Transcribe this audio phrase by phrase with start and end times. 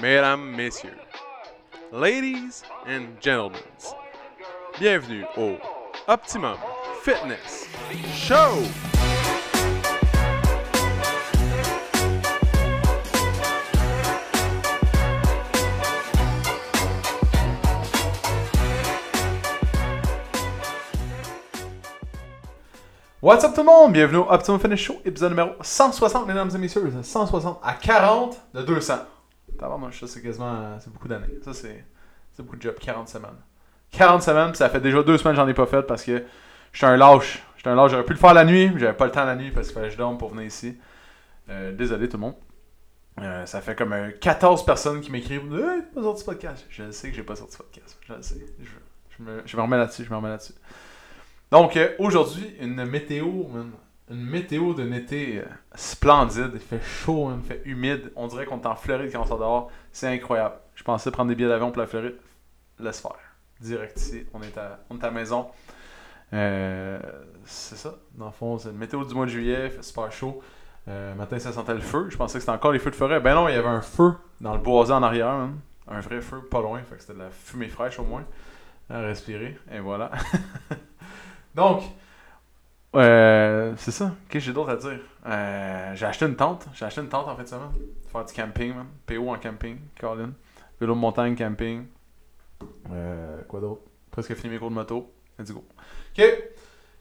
[0.00, 0.96] mesdames, messieurs,
[1.92, 3.60] ladies and gentlemen,
[4.78, 5.56] bienvenue au
[6.08, 6.56] Optimum
[7.02, 7.66] Fitness
[8.14, 8.62] Show!
[23.22, 23.92] What's up tout le monde?
[23.92, 26.90] Bienvenue au Optimum Fitness Show, épisode numéro 160, mesdames et messieurs.
[27.02, 28.94] 160 à 40 de 200.
[29.60, 30.78] Tabarnouche, ça c'est quasiment.
[30.80, 31.38] C'est beaucoup d'années.
[31.44, 31.84] Ça c'est.
[32.38, 32.74] Beaucoup de job.
[32.80, 33.36] 40 semaines.
[33.92, 36.24] 40 semaines, puis ça fait déjà deux semaines que j'en ai pas fait parce que
[36.72, 37.42] j'étais un lâche.
[37.56, 37.90] J'étais un lâche.
[37.90, 39.88] J'aurais pu le faire la nuit, j'avais pas le temps la nuit parce qu'il fallait
[39.88, 40.78] que je dorme pour venir ici.
[41.50, 42.34] Euh, désolé tout le monde.
[43.20, 46.64] Euh, ça fait comme euh, 14 personnes qui m'écrivent Hey, pas podcast.
[46.70, 47.98] Je sais que j'ai pas sorti podcast.
[48.06, 48.46] Je le sais.
[48.62, 50.04] Je, je me, remets là-dessus.
[50.04, 50.54] Je me remets là-dessus.
[51.50, 53.72] Donc euh, aujourd'hui, une météo, man.
[54.10, 56.50] Une météo d'un été euh, splendide.
[56.54, 57.40] Il fait chaud, man.
[57.42, 58.12] il fait humide.
[58.16, 59.70] On dirait qu'on est en Floride quand on sort dehors.
[59.92, 60.56] C'est incroyable.
[60.74, 62.16] Je pensais prendre des billets d'avion pour la Floride.
[62.78, 63.12] Laisse faire.
[63.60, 64.26] Direct ici.
[64.34, 65.48] On est à, on la maison.
[66.32, 66.98] Euh,
[67.44, 67.94] c'est ça.
[68.14, 69.66] Dans le fond, c'est une météo du mois de juillet.
[69.66, 70.42] Il fait super chaud.
[70.88, 72.08] Euh, matin, ça sentait le feu.
[72.10, 73.20] Je pensais que c'était encore les feux de forêt.
[73.20, 75.32] Ben non, il y avait un feu dans le boisé en arrière.
[75.32, 75.58] man.
[75.86, 76.80] Un vrai feu, pas loin.
[76.82, 78.24] Fait que c'était de la fumée fraîche au moins.
[78.88, 79.56] À respirer.
[79.70, 80.10] Et voilà.
[81.54, 81.82] Donc,
[82.96, 84.12] euh, c'est ça.
[84.28, 84.98] Qu'est-ce que j'ai d'autre à dire?
[85.26, 86.66] Euh, j'ai acheté une tente.
[86.74, 87.70] J'ai acheté une tente en fait semaine.
[88.10, 88.86] Faire du camping, man.
[89.06, 90.32] PO en camping, Colin.
[90.80, 91.86] Vélo de montagne, camping.
[92.90, 93.82] Euh, quoi d'autre?
[94.10, 95.12] Presque fini mes cours de moto.
[95.38, 95.64] Let's go.
[96.18, 96.24] OK.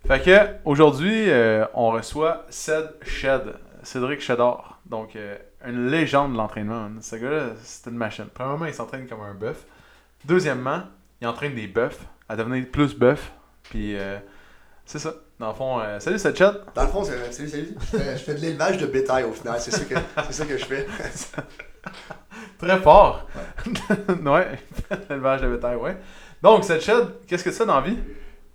[0.08, 3.56] Fait que, aujourd'hui, euh, on reçoit Ced Shed.
[3.82, 4.80] Cédric Shedard.
[4.86, 5.18] Donc,
[5.66, 6.90] une légende de l'entraînement.
[7.02, 8.28] Ce gars-là, c'est une machine.
[8.34, 9.66] Premièrement, il s'entraîne comme un bœuf.
[10.26, 10.84] Deuxièmement,
[11.22, 13.32] il entraîne des bœufs à devenir plus bœuf.
[13.64, 13.96] Puis,
[14.86, 15.14] c'est ça.
[15.40, 16.38] Dans le fond, euh, salut Shed.
[16.76, 17.76] Dans le fond, c'est- salut, salut.
[17.80, 19.56] Je fais, je fais de l'élevage de bétail au final.
[19.62, 19.96] C'est ça que,
[20.28, 20.86] c'est ça que je fais.
[22.60, 23.26] Très fort.
[24.26, 24.60] Ouais,
[25.10, 25.98] l'élevage de bétail, ouais.
[26.44, 26.84] Donc, cette
[27.28, 27.98] qu'est-ce que c'est dans la vie?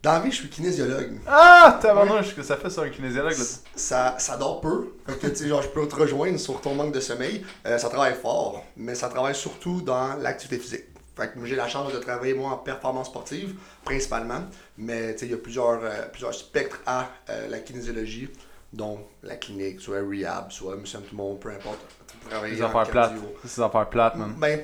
[0.03, 1.19] Dans la vie, je suis kinésiologue.
[1.27, 3.45] Ah, tabarnouche, que ça fait sur un kinésiologue, là.
[3.75, 4.93] Ça, ça dort peu.
[5.07, 7.45] Fait que, tu sais, genre, je peux te rejoindre sur ton manque de sommeil.
[7.67, 10.85] Euh, ça travaille fort, mais ça travaille surtout dans l'activité physique.
[11.17, 13.55] Fait que j'ai la chance de travailler, moi, en performance sportive,
[13.85, 14.41] principalement.
[14.77, 18.29] Mais, il y a plusieurs, euh, plusieurs spectres à euh, la kinésiologie,
[18.73, 21.79] dont la clinique, soit rehab, soit monsieur tout le monde, peu importe.
[22.29, 23.13] Travailler Des affaires plates.
[23.45, 24.35] des affaires plates, man.
[24.37, 24.61] Ben,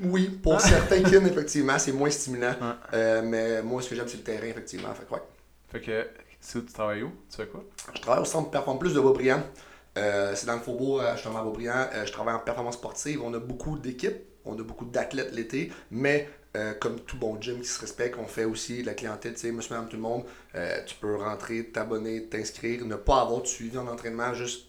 [0.00, 2.54] oui, pour certains kin, effectivement, c'est moins stimulant.
[2.92, 4.92] Euh, mais moi, ce que j'aime, c'est le terrain, effectivement.
[4.94, 5.22] Fait que, ouais.
[5.68, 6.08] Fait que,
[6.40, 7.12] c'est où tu travailles où?
[7.30, 7.64] Tu fais quoi?
[7.94, 9.42] Je travaille au centre Perform Plus de Beaubriand.
[9.94, 11.86] C'est dans le faubourg, justement, à Beaubriand.
[12.04, 13.20] Je travaille en performance sportive.
[13.22, 17.60] On a beaucoup d'équipes, on a beaucoup d'athlètes l'été, mais euh, comme tout bon gym
[17.60, 20.02] qui se respecte, on fait aussi de la clientèle, tu sais, monsieur, madame, tout le
[20.02, 20.24] monde.
[20.54, 24.66] Euh, tu peux rentrer, t'abonner, t'inscrire, ne pas avoir de suivi en entraînement, juste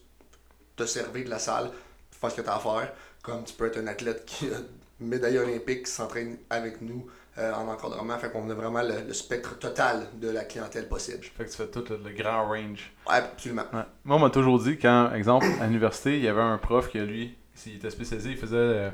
[0.75, 1.71] te servir de la salle,
[2.11, 2.93] faire ce que tu as à faire.
[3.21, 4.57] Comme tu peux être un athlète qui a
[4.99, 7.05] médaille olympique qui s'entraîne avec nous
[7.37, 8.17] euh, en encadrement.
[8.17, 11.23] Fait qu'on a vraiment le, le spectre total de la clientèle possible.
[11.23, 12.91] Fait que tu fais tout le, le grand range.
[13.07, 13.63] Ouais, absolument.
[13.73, 13.83] Ouais.
[14.05, 16.99] Moi, on m'a toujours dit, quand, exemple, à l'université, il y avait un prof qui,
[16.99, 18.91] lui, s'il était spécialisé, il faisait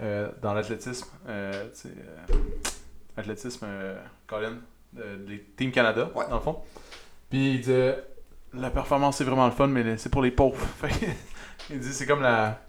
[0.00, 2.34] euh, dans l'athlétisme, euh, euh,
[3.16, 4.56] athlétisme, euh, Colin,
[5.26, 6.26] les Team Canada, Ouais.
[6.28, 6.58] dans le fond.
[7.30, 8.02] Puis il disait,
[8.54, 10.64] la performance c'est vraiment le fun, mais c'est pour les pauvres.
[11.70, 12.60] Il dit, c'est comme la.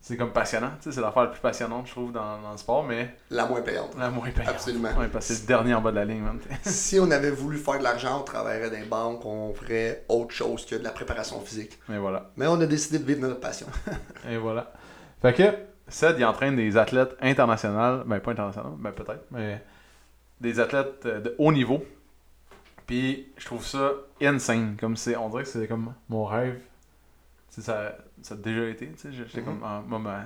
[0.00, 3.14] C'est comme passionnant, c'est l'affaire la plus passionnante, je trouve, dans, dans le sport, mais
[3.28, 3.94] La moins payante.
[3.98, 4.48] la moins payante.
[4.48, 4.88] Absolument.
[4.96, 6.38] Ouais, parce que c'est le dernier en bas de la ligne, man.
[6.62, 10.30] si on avait voulu faire de l'argent, on travaillerait dans les banques, on ferait autre
[10.34, 11.78] chose que de la préparation physique.
[11.90, 12.30] Mais voilà.
[12.36, 13.66] Mais on a décidé de vivre notre passion.
[14.30, 14.72] Et voilà.
[15.20, 15.54] Fait que,
[15.92, 19.62] Ced, il entraîne des athlètes internationaux, ben pas internationaux, ben peut-être, mais
[20.40, 21.84] des athlètes euh, de haut niveau.
[22.86, 26.60] Puis je trouve ça insane, comme c'est, on dirait que c'est comme mon rêve.
[27.50, 29.44] Ça, ça a déjà été, tu sais, j'étais Mhm.
[29.46, 30.24] comme, ah, moi, ma,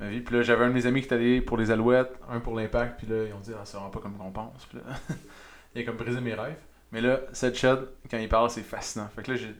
[0.00, 0.20] ma vie.
[0.20, 2.56] Puis là, j'avais un de mes amis qui est allé pour les Alouettes, un pour
[2.58, 4.64] l'Impact, puis là, ils ont dit, ah, ça rend pas comme qu'on pense.
[4.66, 4.84] Puis là,
[5.74, 6.56] il a comme brisé mes rêves.
[6.92, 7.80] Mais là, Ced Shed,
[8.10, 9.08] quand il parle, c'est fascinant.
[9.14, 9.54] Fait que là, j'ai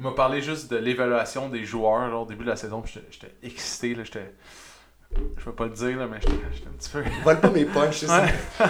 [0.00, 2.82] il m'a parlé juste de l'évaluation des joueurs au début de la saison.
[2.86, 3.94] J'étais excité.
[3.94, 4.32] Là, j'étais,
[5.36, 7.02] je vais pas le dire, là, mais j'étais un petit peu.
[7.22, 8.24] Vole pas mes punches, c'est ça.
[8.24, 8.66] Ouais.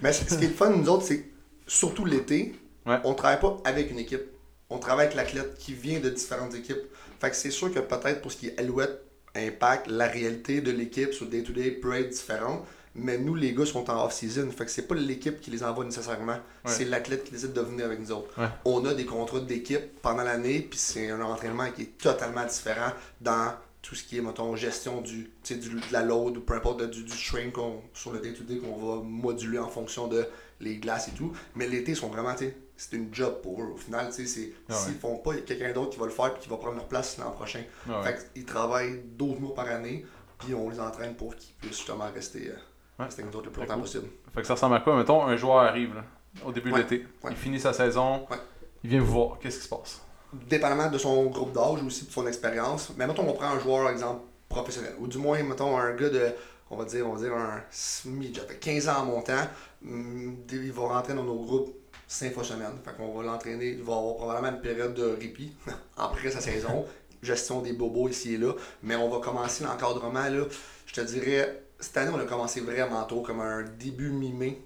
[0.00, 1.26] Mais ce qui est le fun, nous autres, c'est
[1.66, 2.54] surtout l'été,
[2.86, 2.96] Ouais.
[3.04, 4.22] on travaille pas avec une équipe.
[4.70, 6.78] On travaille avec l'athlète qui vient de différentes équipes.
[7.20, 9.02] Fait que c'est sûr que peut-être pour ce qui est Alouette,
[9.36, 12.64] Impact, la réalité de l'équipe sur le day-to-day peut être différente.
[12.98, 14.50] Mais nous, les gars, sont en off-season.
[14.50, 16.38] Fait que c'est pas l'équipe qui les envoie nécessairement.
[16.64, 18.28] C'est l'athlète qui décide de venir avec nous autres.
[18.40, 18.48] Ouais.
[18.64, 22.92] On a des contrats d'équipe pendant l'année, puis c'est un entraînement qui est totalement différent
[23.20, 26.82] dans tout ce qui est, mettons, gestion du, du, de la load ou peu importe,
[26.90, 27.54] du, du shrink
[27.94, 30.26] sur le day-to-day qu'on va moduler en fonction de
[30.60, 31.32] les glaces et tout.
[31.54, 32.34] Mais l'été, ils sont vraiment,
[32.76, 33.70] c'est une job pour eux.
[33.74, 34.98] Au final, tu sais, Ah s'ils ouais.
[35.00, 36.74] font pas, il y a quelqu'un d'autre qui va le faire puis qui va prendre
[36.76, 37.62] leur place l'an prochain.
[37.88, 38.06] Ah ouais.
[38.16, 40.04] Fait qu'ils travaillent 12 mois par année,
[40.40, 42.56] puis on les entraîne pour qu'ils puissent justement rester, euh,
[42.98, 43.04] Ouais.
[43.06, 43.82] avec nous autres le plus longtemps cool.
[43.82, 44.08] possible.
[44.34, 46.04] Fait que ça ressemble à quoi Mettons, un joueur arrive là,
[46.44, 46.78] au début Ouais.
[46.84, 47.06] de l'été.
[47.22, 47.30] Ouais.
[47.30, 48.26] Il finit sa saison.
[48.30, 48.36] Ouais.
[48.84, 49.38] Il vient vous voir.
[49.38, 50.00] Qu'est-ce qui se passe?
[50.32, 52.90] Dépendamment de son groupe d'âge aussi, de son expérience.
[52.96, 54.94] Mais mettons, on prend un joueur, exemple, professionnel.
[54.98, 56.22] Ou du moins, mettons, un gars de,
[56.70, 57.62] on va dire, on va dire un
[58.06, 59.46] midget, fait 15 ans en montant.
[59.84, 61.74] hum, Il va rentrer dans nos groupes
[62.06, 62.78] 5 fois semaine.
[62.84, 63.70] Fait qu'on va l'entraîner.
[63.70, 65.52] Il va avoir probablement une période de répit
[65.96, 66.84] après sa saison.
[67.22, 68.52] Gestion des bobos ici et là.
[68.82, 70.44] Mais on va commencer l'encadrement, là.
[70.86, 74.60] Je te dirais, cette année, on a commencé vraiment tôt, comme un début mi-mai,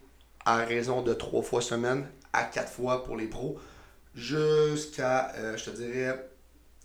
[0.45, 3.59] à raison de 3 fois semaine à 4 fois pour les pros
[4.15, 6.29] jusqu'à, euh, je te dirais,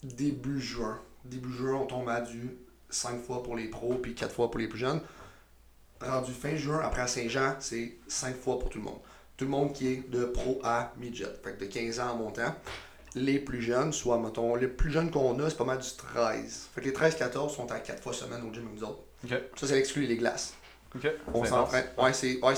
[0.04, 1.00] début juin.
[1.26, 2.58] Début juin, on tombe à du
[2.90, 5.02] 5 fois pour les pros, puis 4 fois pour les plus jeunes.
[6.02, 9.00] Rendu fin juin, après Saint-Jean, c'est 5 fois pour tout le monde.
[9.36, 12.16] Tout le monde qui est de pro à midget, fait que de 15 ans en
[12.16, 12.56] montant.
[13.16, 16.70] Les plus jeunes, soit, mettons, les plus jeunes qu'on a, c'est pas mal du 13.
[16.76, 19.07] Fait que les 13-14 sont à 4 fois semaine au gym avec nous autres.
[19.28, 20.54] Ça, c'est exclu les glaces.
[20.96, 21.08] Ok.
[21.34, 21.86] On s'entraîne.
[21.98, 22.54] Ouais, c'est ouais,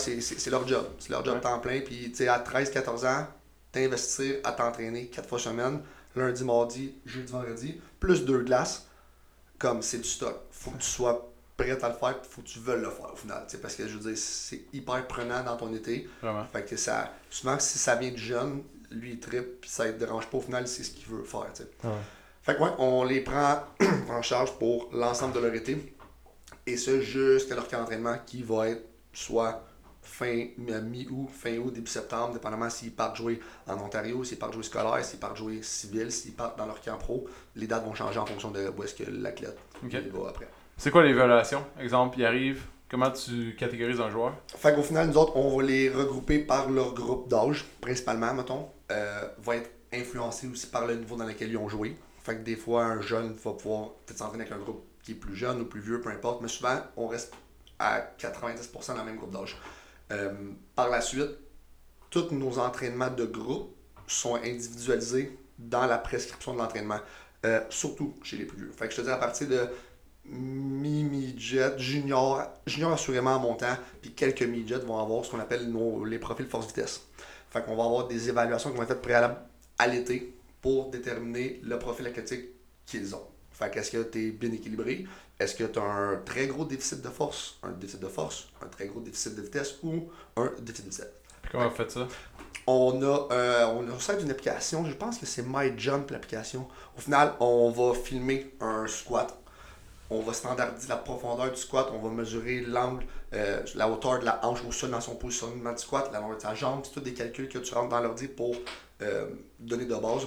[0.51, 0.85] leur job.
[0.99, 1.41] C'est leur job Ouais.
[1.41, 1.81] temps plein.
[1.81, 3.27] Puis, tu sais, à 13-14 ans,
[3.71, 5.81] t'investir à t'entraîner 4 fois semaine,
[6.15, 8.87] lundi, mardi, jeudi, vendredi, plus deux glaces,
[9.57, 10.35] comme c'est du stock.
[10.51, 13.15] Faut que tu sois prêt à le faire, faut que tu veuilles le faire au
[13.15, 13.45] final.
[13.61, 16.07] Parce que je veux dire, c'est hyper prenant dans ton été.
[16.21, 16.45] Vraiment.
[16.45, 19.91] Fait que ça, souvent, si ça vient de jeune, lui, il trippe, puis ça ne
[19.93, 21.47] dérange pas au final, c'est ce qu'il veut faire.
[22.43, 23.63] Fait que ouais, on les prend
[24.09, 25.93] en charge pour l'ensemble de leur été.
[26.69, 29.65] Et ça jusqu'à leur camp d'entraînement qui va être soit
[30.03, 34.61] fin mi-août, fin août, début septembre, dépendamment s'ils partent jouer en Ontario, s'ils partent jouer
[34.61, 37.27] scolaire, s'ils partent jouer civil, s'ils partent dans leur camp pro.
[37.55, 39.93] Les dates vont changer en fonction de où est-ce que l'athlète Ok.
[39.93, 40.47] il va après.
[40.77, 41.65] C'est quoi l'évaluation?
[41.79, 42.61] Exemple, il arrive.
[42.87, 44.35] Comment tu catégorises un joueur?
[44.55, 48.67] Fait qu'au final, nous autres, on va les regrouper par leur groupe d'âge, principalement, mettons.
[48.91, 51.95] Euh, va être influencé aussi par le niveau dans lequel ils ont joué.
[52.23, 55.15] Fait que des fois, un jeune va pouvoir peut-être s'entraîner avec un groupe qui est
[55.15, 56.41] plus jeune ou plus vieux, peu importe.
[56.41, 57.33] Mais souvent, on reste
[57.77, 59.57] à 90% dans le même groupe d'âge.
[60.11, 60.33] Euh,
[60.75, 61.31] par la suite,
[62.09, 63.75] tous nos entraînements de groupe
[64.07, 66.99] sont individualisés dans la prescription de l'entraînement.
[67.45, 68.71] Euh, surtout chez les plus vieux.
[68.71, 69.69] Fait que je te dis à partir de
[70.25, 76.03] mi-midget, junior, junior assurément en montant, puis quelques midgets vont avoir ce qu'on appelle nos,
[76.03, 77.07] les profils force-vitesse.
[77.49, 79.37] Fait qu'on va avoir des évaluations qui vont être faites préalables
[79.77, 82.45] à l'été pour déterminer le profil athlétique
[82.85, 83.25] qu'ils ont.
[83.59, 85.05] Fait qu'est-ce que tu es bien équilibré?
[85.37, 88.67] Est-ce que tu as un très gros déficit de force, un déficit de force, un
[88.67, 91.11] très gros déficit de vitesse ou un déficit de vitesse?
[91.41, 92.07] Puis comment vous faites ça?
[92.65, 96.67] On a, euh, on a ça d'une application, je pense que c'est MyJump l'application.
[96.97, 99.37] Au final, on va filmer un squat.
[100.09, 104.25] On va standardiser la profondeur du squat, on va mesurer l'angle, euh, la hauteur de
[104.25, 106.93] la hanche au sol dans son positionnement du squat, la longueur de sa jambe, c'est
[106.93, 108.55] tous des calculs que tu rentres dans l'ordi pour
[109.01, 109.27] euh,
[109.59, 110.23] donner de base,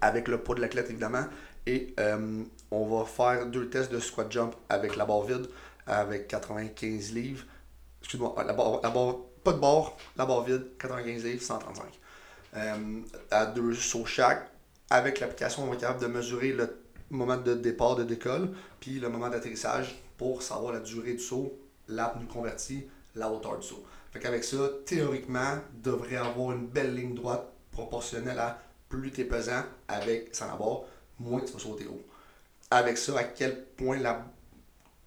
[0.00, 1.26] avec le poids de l'athlète évidemment.
[1.66, 5.46] Et euh, on va faire deux tests de squat jump avec la barre vide,
[5.86, 7.44] avec 95 livres.
[8.00, 11.84] Excuse-moi, la barre, la barre- pas de barre, la barre vide, 95 livres, 135.
[12.56, 13.00] Euh,
[13.30, 14.48] à deux sauts chaque.
[14.90, 16.68] Avec l'application, on va être capable de mesurer le
[17.10, 18.50] moment de départ de décolle,
[18.80, 21.58] puis le moment d'atterrissage pour savoir la durée du saut,
[21.88, 22.84] l'apnée convertie,
[23.14, 23.84] la hauteur du saut.
[24.12, 28.58] Fait qu'avec ça, théoriquement, devrait avoir une belle ligne droite proportionnelle à
[28.88, 30.82] plus tu es pesant avec sans la barre,
[31.22, 32.02] moins tu vas sauter haut.
[32.70, 34.24] Avec ça, à quel point la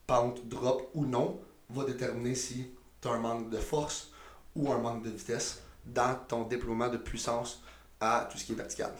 [0.08, 4.12] pente drop ou non va déterminer si tu as un manque de force
[4.56, 7.62] ou un manque de vitesse dans ton déploiement de puissance
[8.00, 8.92] à tout ce qui est vertical.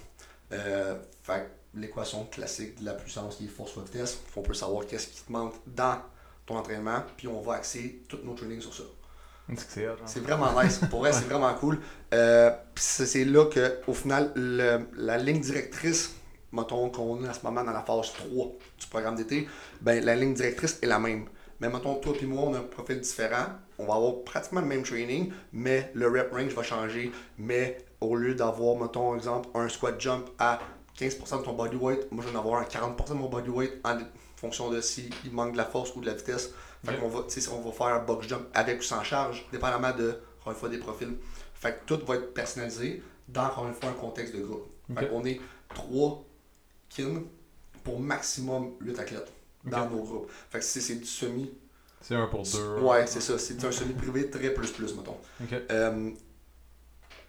[0.52, 0.96] Euh,
[1.74, 5.22] l'équation classique de la puissance qui est force fois vitesse, on peut savoir qu'est-ce qui
[5.22, 6.02] te manque dans
[6.46, 8.84] ton entraînement, puis on va axer tous nos trainings sur ça.
[9.58, 9.96] C'est hein.
[10.06, 10.80] C'est vraiment nice.
[10.90, 11.80] Pour vrai, c'est vraiment cool.
[12.14, 16.14] Euh, c'est c'est là que, au final, le- la ligne directrice,
[16.56, 18.28] mettons qu'on est en ce moment dans la phase 3
[18.80, 19.48] du programme d'été,
[19.82, 21.26] ben la ligne directrice est la même.
[21.60, 23.46] Mais mettons, toi et moi, on a un profil différent.
[23.78, 27.12] On va avoir pratiquement le même training, mais le rep range va changer.
[27.38, 30.60] Mais au lieu d'avoir, mettons, exemple, un squat jump à
[30.98, 33.50] 15% de ton body weight, moi je vais en avoir un 40% de mon body
[33.50, 33.98] weight en
[34.38, 36.52] fonction de si il manque de la force ou de la vitesse.
[36.86, 40.20] Fait qu'on va, on va faire un box jump avec ou sans charge, dépendamment de,
[40.42, 41.16] encore une fois, des profils.
[41.54, 44.70] Fait que tout va être personnalisé dans, encore une fois, un contexte de groupe.
[44.96, 45.42] Fait qu'on est
[45.74, 46.24] 3
[46.90, 47.24] kin
[47.84, 49.32] pour maximum 8 athlètes
[49.64, 49.92] dans Ok.
[49.92, 50.32] nos groupes.
[50.50, 51.52] Fait que c'est du semi.
[52.02, 52.80] C'est un pour deux.
[52.82, 53.38] Ouais, c'est ça.
[53.40, 55.18] C'est un semi privé très plus plus, mettons.
[55.72, 56.12] Euh,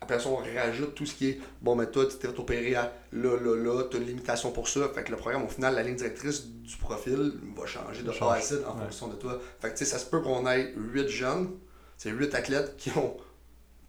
[0.01, 2.93] après ça, on rajoute tout ce qui est bon, mais toi, tu t'es opérer à
[3.13, 4.89] là, là, là, tu as une limitation pour ça.
[4.95, 8.11] Fait que le programme, au final, la ligne directrice du profil va changer de.
[8.11, 8.85] A à Z en Ouais.
[8.85, 9.41] fonction de toi.
[9.61, 11.51] Fait que tu sais, ça se peut qu'on ait 8 jeunes,
[11.97, 13.17] c'est 8 athlètes qui ont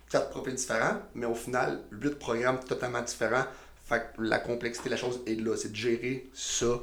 [0.09, 3.43] quatre profils différents, mais au final, huit programmes totalement différents.
[3.87, 6.79] Fait que la complexité de la chose est là, c'est de gérer ça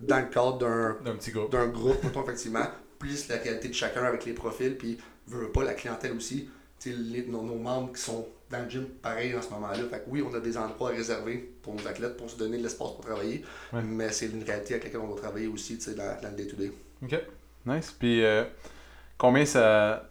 [0.00, 1.52] dans le cadre d'un D'un petit groupe.
[1.52, 2.66] d'un groupe, mettons, effectivement,
[2.98, 6.48] plus la réalité de chacun avec les profils, puis veut pas la clientèle aussi.
[6.86, 9.78] Les- nos, nos membres qui sont dans le gym, pareil, en ce moment-là.
[9.90, 12.62] Fait que oui, on a des endroits réservés pour nos athlètes, pour se donner de
[12.62, 13.82] l'espace pour travailler, Ouais.
[13.82, 16.36] mais c'est une réalité avec laquelle on va travailler aussi, tu sais, dans, dans le
[16.36, 16.70] day-to-day.
[17.02, 17.20] Ok.
[17.66, 17.90] Nice.
[17.98, 18.44] Puis euh,
[19.18, 20.08] combien ça.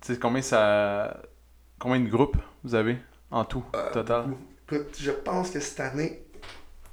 [0.00, 1.22] Tu sais, combien ça.
[1.78, 2.96] Combien de groupes vous avez
[3.30, 4.30] en tout, Euh, total?
[4.66, 6.22] Écoute, je pense que cette année,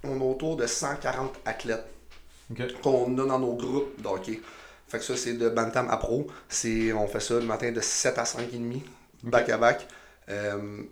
[0.03, 1.85] on est autour de 140 athlètes
[2.83, 4.41] qu'on a dans nos groupes de hockey.
[4.87, 6.27] Fait que ça, c'est de Bantam à Pro.
[6.27, 8.83] On fait ça le matin de 7 à 5 et demi,
[9.23, 9.87] back à back.
[10.29, 10.83] Euh,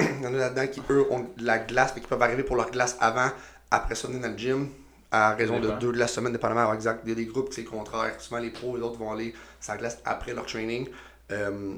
[0.00, 2.42] Il y en a là-dedans qui, eux, ont de la glace, mais qui peuvent arriver
[2.42, 3.30] pour leur glace avant,
[3.70, 4.68] après ça, venir dans le gym,
[5.10, 6.60] à raison de deux de la semaine, dépendamment.
[6.60, 7.00] Alors, exact.
[7.04, 8.20] Il y a des groupes qui c'est le contraire.
[8.20, 10.88] Souvent, les pros, les autres vont aller sur la glace après leur training.
[11.32, 11.76] Euh,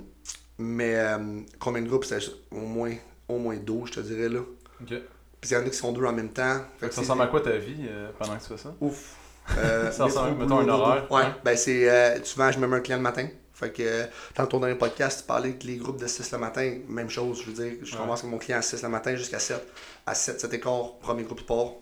[0.59, 2.19] mais euh, combien de groupes C'est
[2.51, 2.95] au moins,
[3.29, 4.41] au moins 12, je te dirais, là.
[4.81, 4.95] Ok.
[5.41, 6.61] Puis il y en a qui sont deux en même temps.
[6.79, 8.75] Fait que ça ressemble à quoi ta vie euh, pendant que tu fais ça?
[8.81, 9.15] Ouf.
[9.57, 11.35] Euh, Ça ressemble, mettons, un horaire, Ouais, hein?
[11.43, 11.89] ben c'est.
[11.89, 13.27] euh, souvent, je me mets un client le matin.
[13.55, 14.05] Fait que, euh,
[14.37, 17.41] dans ton dernier podcast, tu parlais que les groupes de 6 le matin, même chose.
[17.43, 17.99] Je veux dire, je Ouais.
[18.03, 19.67] commence avec mon client à 6 le matin jusqu'à 7.
[20.05, 21.73] À 7, 7 et quart, premier groupe part.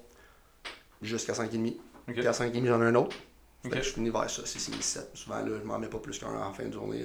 [1.03, 1.77] Jusqu'à 5 et demi.
[2.09, 2.15] Ok.
[2.15, 3.17] Puis à 5 et demi, j'en ai un autre.
[3.63, 3.75] Fait Ok.
[3.75, 5.11] que je finis vers ça, c'est 6, 7.
[5.15, 7.05] Souvent, là, je m'en mets pas plus qu'un en fin de journée.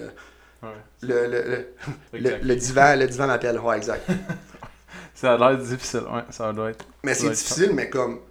[0.63, 0.70] Ouais.
[1.01, 3.60] Le, le, le, le, divan, le divan m'appelle.
[3.60, 4.10] Ouais, exact.
[5.13, 6.84] Ça a l'air difficile, ouais, ça doit être.
[7.03, 8.22] Mais c'est être difficile, mais comme.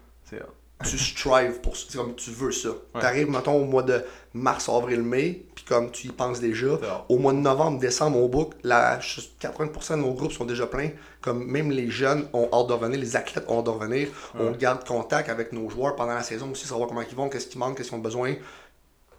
[0.83, 1.87] Tu strives pour ça.
[1.89, 2.71] C'est comme tu veux ça.
[2.71, 3.01] Ouais.
[3.01, 7.19] T'arrives, mettons, au mois de mars, avril, mai, puis comme tu y penses déjà, au
[7.19, 10.91] mois de novembre, décembre, on book, la, 80% de nos groupes sont déjà pleins.
[11.21, 14.09] Comme même les jeunes ont hâte de revenir, les athlètes ont hâte de revenir.
[14.39, 17.47] On garde contact avec nos joueurs pendant la saison aussi, savoir comment ils vont, qu'est-ce
[17.49, 18.35] qui manque, qu'est-ce qu'ils ont besoin.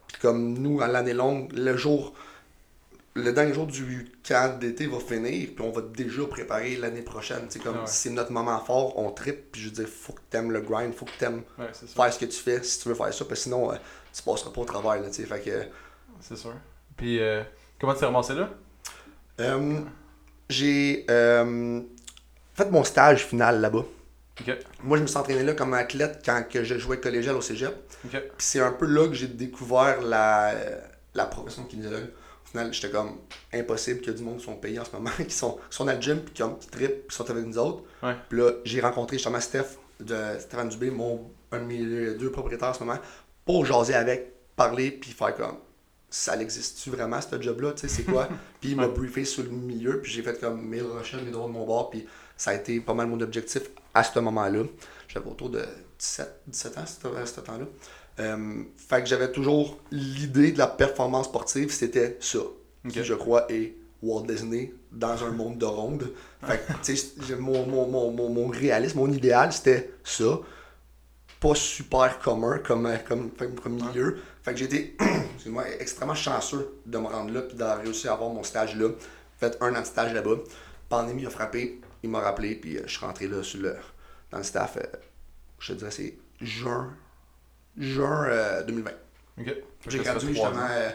[0.08, 2.14] Puis comme nous, à l'année longue, le jour,
[3.14, 7.46] le dernier jour du camp d'été va finir, puis on va déjà préparer l'année prochaine.
[7.50, 7.88] C'est comme ouais.
[7.88, 10.94] c'est notre moment fort, on tripe, puis je veux dire, faut que t'aimes le grind,
[10.94, 13.40] faut que t'aimes Ouais, faire ce que tu fais si tu veux faire ça, parce
[13.40, 13.76] que sinon, euh,
[14.14, 15.26] tu passeras pas au travail, là, tu sais.
[15.26, 15.64] Fait que,
[16.22, 16.54] C'est sûr.
[16.96, 17.44] Puis euh,
[17.80, 18.50] comment tu t'es ramassé là?
[19.40, 19.80] Euh,
[20.50, 21.82] j'ai euh,
[22.54, 23.86] fait mon stage final là-bas.
[24.84, 27.76] Moi, je me suis entraîné là comme athlète quand que je jouais collégial au cégep.
[28.10, 30.80] Puis c'est un peu là que j'ai découvert la, euh,
[31.14, 32.10] la profession de kinésiologue.
[32.52, 33.18] Final, j'étais comme
[33.54, 35.76] impossible qu'il y ait du monde qui sont payés en ce moment, qui sont, qui
[35.78, 37.84] sont dans le gym, puis qui, qui trippent, qui sont avec nous autres.
[38.04, 38.16] Ouais.
[38.30, 42.70] Puis là, j'ai rencontré justement Steph, de Stéphane Dubé, mon, un de mes deux propriétaires
[42.70, 43.00] en ce moment,
[43.46, 45.58] pour jaser avec, parler, puis faire comme
[46.10, 48.28] ça existe-tu vraiment ce job-là, tu sais, c'est quoi?
[48.60, 51.48] puis il m'a briefé sur le milieu, puis j'ai fait comme mes recherches, mes droits
[51.48, 52.06] de mon bord, puis
[52.36, 53.62] ça a été pas mal mon objectif
[53.94, 54.64] à ce moment-là.
[55.08, 55.64] J'avais autour de
[56.00, 57.66] 17, 17 ans à ce- à ce temps-là.
[58.20, 62.40] Euh, fait que j'avais toujours l'idée de la performance sportive, c'était ça,
[62.86, 62.92] Ok.
[62.92, 66.12] qui je crois est Walt Disney dans un monde de ronde.
[66.46, 70.40] Fait que, tu sais, mon, mon, mon, mon, mon réalisme, mon idéal, c'était ça.
[71.40, 74.20] Pas super commun comme, euh, comme, comme, comme milieu.
[74.44, 74.96] Fait que j'ai été
[75.36, 78.90] excuse-moi, extrêmement chanceux de me rendre là puis d'avoir réussi à avoir mon stage là.
[79.40, 80.36] Fait un an de stage là-bas.
[80.90, 83.76] Pandémie a frappé, il m'a rappelé, puis euh, je suis rentré là sur le,
[84.30, 84.78] dans le staff.
[84.78, 84.84] euh,
[85.60, 86.94] je te dirais, c'est juin,
[87.78, 88.92] juin euh, 2020.
[89.40, 89.46] Ok.
[89.46, 90.52] Fait J'ai gradué justement.
[90.70, 90.90] euh,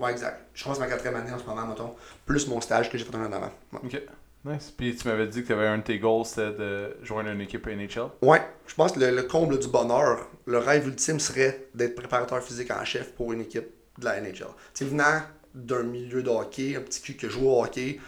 [0.00, 0.46] ouais, exact.
[0.54, 1.94] Je commence ma quatrième année en ce moment, mettons.
[2.26, 3.52] Plus mon stage que j'ai fait un an avant.
[3.72, 3.80] Ouais.
[3.84, 4.02] Ok.
[4.44, 4.72] Nice.
[4.76, 7.40] Puis tu m'avais dit que tu avais un de tes goals, c'était de joindre une
[7.40, 8.08] équipe NHL.
[8.22, 12.40] Ouais, je pense que le, le comble du bonheur, le rêve ultime serait d'être préparateur
[12.42, 13.66] physique en chef pour une équipe
[13.98, 14.32] de la NHL.
[14.34, 14.44] Tu
[14.74, 15.22] sais, venant
[15.54, 17.98] d'un milieu de hockey, un petit cul qui a joué au hockey,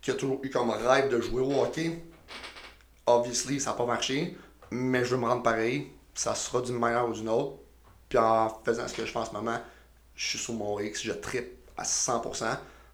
[0.00, 2.02] qui a toujours eu comme rêve de jouer au hockey,
[3.06, 4.36] obviously, ça n'a pas marché,
[4.70, 7.58] mais je veux me rendre pareil, ça sera d'une manière ou d'une autre.
[8.08, 9.58] Puis en faisant ce que je fais en ce moment,
[10.14, 12.44] je suis sur mon X, je trippe à 100%.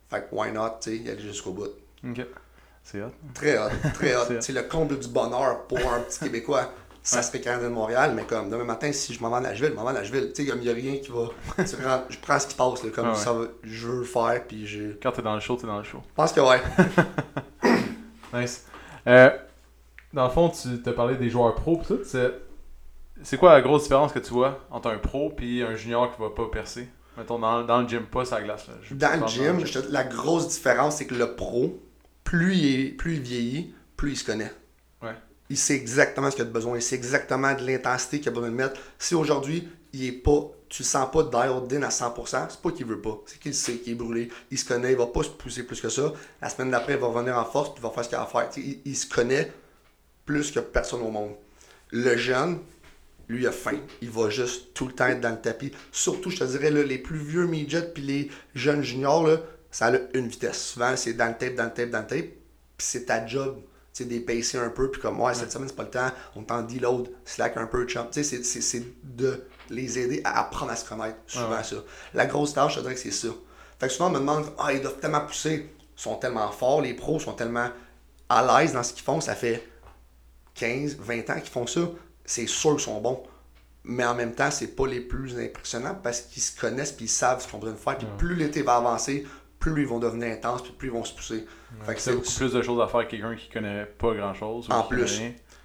[0.09, 1.69] Fait que why not, tu sais, y aller jusqu'au bout.
[2.09, 2.27] Ok.
[2.83, 3.11] C'est hot.
[3.35, 4.41] Très hot, très hot.
[4.41, 6.73] C'est le comble du bonheur pour un petit Québécois.
[7.03, 7.23] Ça Ouais.
[7.23, 9.75] serait Canadien de Montréal, mais comme demain matin, si je m'en vais à Nashville, je
[9.75, 10.33] m'en vais à Nashville.
[10.35, 11.29] Tu sais, comme il n'y a rien qui va.
[11.65, 13.17] tu prends- je prends ce qui passe, là, comme Ah ouais.
[13.17, 14.79] ça je veux le faire, puis je.
[14.91, 16.03] Je Quand t'es dans le show, t'es dans le show.
[16.15, 16.61] pense que ouais.
[18.35, 18.67] Nice.
[19.07, 19.31] Euh,
[20.13, 22.01] dans le fond, tu t'as parlé des joueurs pro pis tout.
[23.23, 26.21] C'est, quoi la grosse différence que tu vois entre un pro et un junior qui
[26.21, 26.89] va pas percer?
[27.17, 28.69] Mettons dans, dans le gym, pas la glace.
[28.69, 28.75] Là.
[28.83, 31.79] Je Dans le gym, la grosse différence, c'est que le pro,
[32.25, 34.53] plus il, est- plus il vieillit, plus il se connaît.
[35.03, 35.15] Ouais.
[35.51, 36.77] Il sait exactement ce qu'il a de besoin.
[36.77, 38.81] Il sait exactement de l'intensité qu'il a besoin de mettre.
[38.99, 42.87] Si aujourd'hui, il est pas, tu sens pas dialed in à 100%, c'est pas qu'il
[42.87, 43.19] veut pas.
[43.27, 44.31] C'est qu'il sait qu'il est brûlé.
[44.51, 44.93] Il se connaît.
[44.93, 46.13] Il va pas se pousser plus que ça.
[46.41, 48.23] La semaine d'après, il va revenir en force puis il va faire ce qu'il a
[48.23, 48.49] à faire.
[48.57, 49.53] Il, il se connaît
[50.25, 51.33] plus que personne au monde.
[51.91, 52.61] Le jeune,
[53.31, 53.79] lui, il a faim.
[54.03, 55.73] Il va juste tout le temps être dans le tapis.
[55.93, 59.39] Surtout, je te dirais, là, les plus vieux midgets puis les jeunes juniors, là,
[59.71, 60.61] ça a une vitesse.
[60.63, 62.27] Souvent, c'est dans le tape, dans le tape, dans le tape.
[62.77, 63.59] puis c'est ta job,
[63.93, 66.43] tu sais, d'épaisser un peu, puis comme, ouais, cette semaine, c'est pas le temps, on
[66.43, 68.11] t'en deload, slack un peu, chump.
[68.11, 71.63] Tu sais, c'est- de les aider à apprendre à se connaître, souvent ouais.
[71.63, 71.77] ça.
[72.15, 73.29] La grosse tâche, je te dirais que c'est ça.
[73.79, 76.81] Fait que souvent, on me demande, ah, ils doivent tellement pousser, ils sont tellement forts,
[76.81, 77.69] les pros sont tellement
[78.29, 79.63] à l'aise dans ce qu'ils font, ça fait
[80.55, 81.83] 15, 20 ans qu'ils font ça,
[82.31, 83.23] c'est sûr qu'ils sont bons.
[83.83, 87.09] Mais en même temps, c'est pas les plus impressionnants parce qu'ils se connaissent puis ils
[87.09, 87.99] savent ce qu'on doit faire.
[87.99, 89.27] Puis plus l'été va avancer,
[89.59, 91.47] plus ils vont devenir intenses puis plus ils vont se pousser.
[91.83, 94.35] Fait que C'est beaucoup plus de choses à faire que quelqu'un qui connaît pas grand
[94.35, 94.69] chose.
[94.71, 95.21] En plus.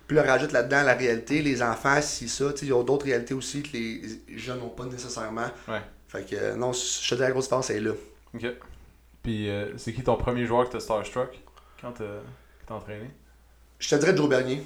[0.07, 2.83] Puis là, rajoute là-dedans la réalité, les enfants, si ça, tu sais, il y a
[2.83, 4.01] d'autres réalités aussi que les
[4.35, 5.49] jeunes n'ont pas nécessairement.
[5.67, 5.81] Ouais.
[6.07, 7.91] Fait que euh, non, je te dis la grosse différence, c'est là.
[8.33, 8.45] Ok.
[9.23, 11.39] Puis euh, c'est qui ton premier joueur que t'as Starstruck?
[11.81, 13.09] Quand t'as que t'as entraîné?
[13.79, 14.63] Je te dirais Joe Bernier.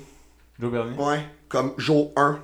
[0.61, 1.25] Ouais.
[1.47, 2.39] Comme jour 1,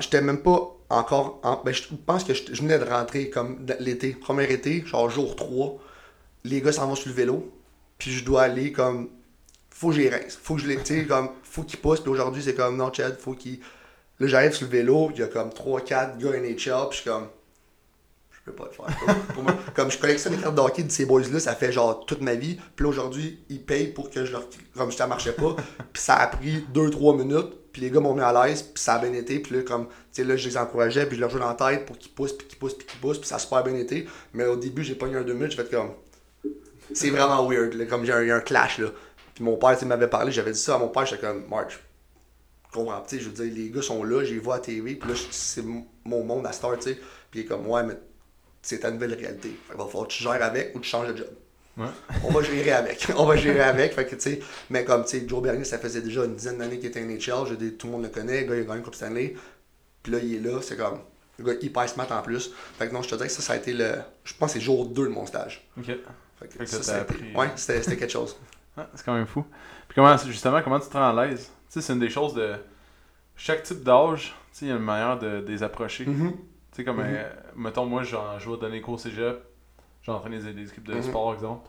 [0.00, 1.40] j'étais même pas encore.
[1.42, 5.34] En, ben, je pense que je, venais de rentrer comme l'été, premier été, genre jour
[5.34, 5.78] 3.
[6.44, 7.50] Les gars s'en vont sur le vélo.
[7.98, 9.08] Puis je dois aller comme.
[9.70, 10.38] Faut que j'y rince.
[10.40, 10.76] Faut que je les.
[10.82, 11.30] Tu comme.
[11.42, 12.00] Faut qu'ils poussent.
[12.00, 12.76] Puis aujourd'hui, c'est comme.
[12.76, 13.60] Non, Chad, faut qu'ils.
[14.20, 15.10] Là, j'arrive sur le vélo.
[15.14, 16.56] Il y a comme 3-4 gars NHL.
[16.56, 17.28] Puis je suis comme.
[18.44, 19.16] Je peux pas le faire.
[19.32, 22.04] Pour moi, comme je collectionne les cartes de hockey de ces boys-là, ça fait genre
[22.04, 22.58] toute ma vie.
[22.76, 24.44] Puis là, aujourd'hui, ils payent pour que je leur.
[24.76, 25.56] Comme je ne marchais pas.
[25.92, 27.54] Puis ça a pris 2-3 minutes.
[27.72, 28.62] Puis les gars m'ont mis à l'aise.
[28.62, 29.38] Puis ça a bien été.
[29.38, 29.86] Puis là, comme.
[29.86, 31.06] Tu sais, là, je les encourageais.
[31.06, 32.34] Puis je leur jouais dans la tête pour qu'ils poussent.
[32.34, 32.74] Puis qu'ils poussent.
[32.74, 33.18] Puis qu'ils poussent.
[33.18, 34.06] Puis ça a super bien été.
[34.34, 35.52] Mais au début, j'ai pas eu un 2 minutes.
[35.52, 35.92] J'ai fait comme.
[36.92, 37.72] C'est vraiment weird.
[37.72, 38.88] là, comme j'ai un, un clash là.
[39.34, 40.30] Puis mon père, tu m'avait parlé.
[40.32, 41.06] J'avais dit ça à mon père.
[41.06, 41.46] J'étais comme.
[41.48, 41.80] March.
[42.70, 43.00] Comprends.
[43.08, 44.22] Tu sais, je veux dire, les gars sont là.
[44.22, 44.96] Je les vois à TV.
[44.96, 46.98] Puis là, c'est mon monde à Star, tu sais.
[47.30, 47.66] Puis il est comme.
[47.66, 47.94] Ouais, mais
[48.64, 49.50] c'est ta nouvelle réalité.
[49.50, 51.28] Fait qu'il va falloir que tu gères avec ou tu changes de job.
[51.76, 51.86] Ouais.
[52.24, 53.06] On va gérer avec.
[53.16, 53.92] On va gérer avec.
[53.92, 54.16] Fait que,
[54.70, 57.46] mais comme, Joe Bernier, ça faisait déjà une dizaine d'années qu'il était NHL.
[57.46, 58.42] Je dire, tout le monde le connaît.
[58.42, 59.34] Le gars, il a gagné une Coupe Stanley.
[60.02, 60.60] Puis là, il est là.
[60.62, 61.00] C'est comme,
[61.38, 62.52] le gars hyper smart en plus.
[62.78, 63.96] Fait que non, je te dirais que ça, ça a été le.
[64.24, 65.68] Je pense que c'est jour 2 de mon stage.
[65.76, 65.86] Ok.
[65.86, 67.36] Fait que, Fait que ça, été-.
[67.36, 68.36] Ouais, c'était c'était quelque chose.
[68.76, 69.44] Ah, c'est quand même fou.
[69.86, 71.48] Puis comment, justement, comment tu te rends à l'aise?
[71.70, 72.56] Tu sais, c'est une des choses de.
[73.36, 76.04] Chaque type d'âge, tu sais, il y a une manière de, de les approcher.
[76.04, 76.32] Mhm.
[76.74, 77.06] Tu sais, comme, Mhm.
[77.08, 78.18] euh, mettons, moi, joue
[78.54, 79.44] à donner cours au cégep.
[80.02, 81.02] J'entraîne des, des équipes de Mhm.
[81.02, 81.68] sport, exemple.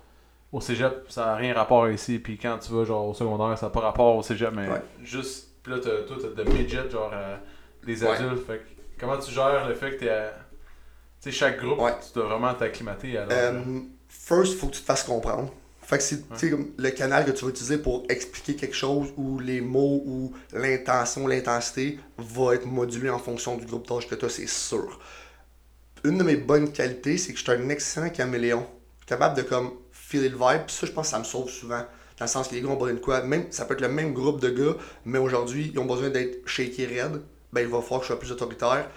[0.52, 2.18] Au cégep, ça n'a rien rapport ici.
[2.18, 4.82] Puis quand tu vas, genre, au secondaire, ça n'a pas rapport au cégep, mais Ouais.
[5.04, 5.50] juste.
[5.62, 7.38] Puis là, toi, t'as de midget, genre, euh,
[7.86, 8.10] des Ouais.
[8.12, 8.46] adultes.
[8.48, 10.30] Fait que comment tu gères le fait que t'es à.
[11.22, 11.94] Tu sais, chaque groupe, Ouais.
[12.00, 13.62] tu dois vraiment t'acclimater à Euh,
[14.08, 15.52] first, faut que tu te fasses comprendre.
[15.86, 16.24] Fait que c'est
[16.78, 21.28] le canal que tu vas utiliser pour expliquer quelque chose ou les mots ou l'intention,
[21.28, 25.00] l'intensité va être modulé en fonction du groupe d'âge que tu as, c'est sûr.
[26.04, 28.65] Une de mes bonnes qualités, c'est que je suis un excellent caméléon.
[29.06, 31.84] Capable de comme filer le vibe, puis ça, je pense que ça me sauve souvent.
[32.17, 33.21] Dans le sens que les gars ont besoin de quoi?
[33.21, 36.48] Même, Ça peut être le même groupe de gars, mais aujourd'hui, ils ont besoin d'être
[36.48, 37.21] shaky raide.
[37.54, 38.89] Ben, il va falloir que je sois plus autoritaire.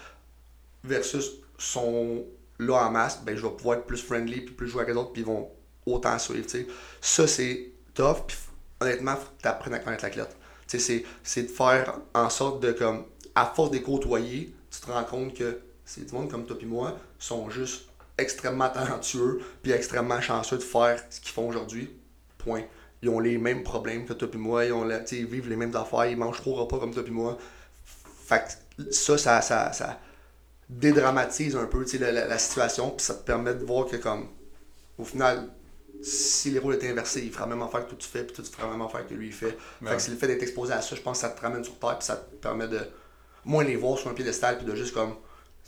[0.84, 2.24] Versus sont
[2.58, 5.00] là en masse, ben, je vais pouvoir être plus friendly puis plus jouer avec les
[5.00, 5.50] autres, puis ils vont
[5.94, 6.46] autant suivre.
[6.46, 6.66] tu sais.
[7.00, 8.36] Ça, c'est tough, puis
[8.80, 10.36] honnêtement, faut que tu apprennes à connaître l'athlète.
[10.66, 15.04] C'est c'est de faire en sorte de, comme, à force de côtoyer, tu te rends
[15.04, 17.86] compte que c'est du monde comme toi et moi sont juste
[18.18, 21.90] extrêmement talentueux puis extrêmement chanceux de faire ce qu'ils font aujourd'hui.
[22.36, 22.62] Point.
[23.02, 25.74] Ils ont les mêmes problèmes que toi et moi, ils, ont la- vivent les mêmes
[25.74, 27.38] affaires, ils mangent trop repas comme toi et moi.
[28.26, 28.42] Fait
[28.76, 30.00] que ça, ça, ça,
[30.68, 34.28] dédramatise un peu la- la situation, puis ça te permet de voir que comme
[34.98, 35.48] au final,
[36.02, 38.34] si les rôles étaient inversés, il fera la même affaire que toi tu fais, puis
[38.34, 39.56] toi tu feras la même affaire que lui il fait.
[39.82, 39.88] Ouais.
[39.90, 41.64] Fait que c'est le fait d'être exposé à ça, je pense que ça te ramène
[41.64, 42.80] sur terre, puis ça te permet de
[43.44, 45.14] moins les voir sur un piédestal, puis de juste comme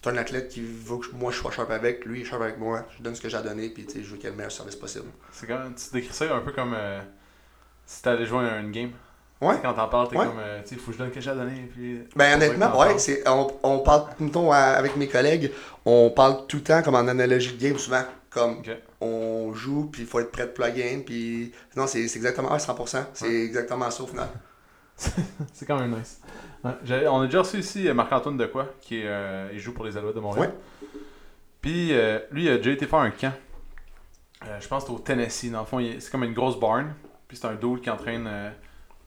[0.02, 2.42] c'est un athlète qui veut que moi je sois sharp avec, lui il est sharp
[2.42, 4.26] avec moi, je donne ce que j'ai à donner, puis tu sais, je veux qu'il
[4.26, 5.06] ait le meilleur service possible.
[5.33, 7.00] C'est quand même, tu décris ça un peu comme euh,
[7.85, 8.90] si t'allais jouer à une game.
[9.40, 9.56] Ouais.
[9.62, 10.26] Quand t'en parles, t'es Ouais.
[10.26, 11.66] comme, euh, tu sais, faut que je donne quelque chose à donner.
[11.74, 12.00] Puis...
[12.14, 15.50] Ben honnêtement, que ouais, c'est, on, on parle, mettons, avec mes collègues,
[15.87, 18.04] on parle tout le temps comme en analogie de game souvent.
[18.30, 18.62] Comme
[19.00, 21.52] on joue, puis il faut être prêt la game, puis.
[21.76, 23.04] Non, c'est, c'est exactement, ouais, 100%.
[23.12, 23.34] C'est Ouais.
[23.44, 24.28] exactement ça au final.
[25.52, 26.20] C'est quand même nice.
[26.62, 29.84] Ouais, on a déjà reçu ici euh, Marc-Antoine Decoy, qui est, euh, il joue pour
[29.86, 30.52] les Alouettes de Montréal.
[31.62, 33.32] Puis euh, lui, il a déjà été faire un camp.
[34.46, 35.50] Euh, je pense que au Tennessee.
[35.50, 36.94] Dans le fond, c'est comme une grosse barn.
[37.28, 38.50] Puis c'est un dude qui entraîne euh,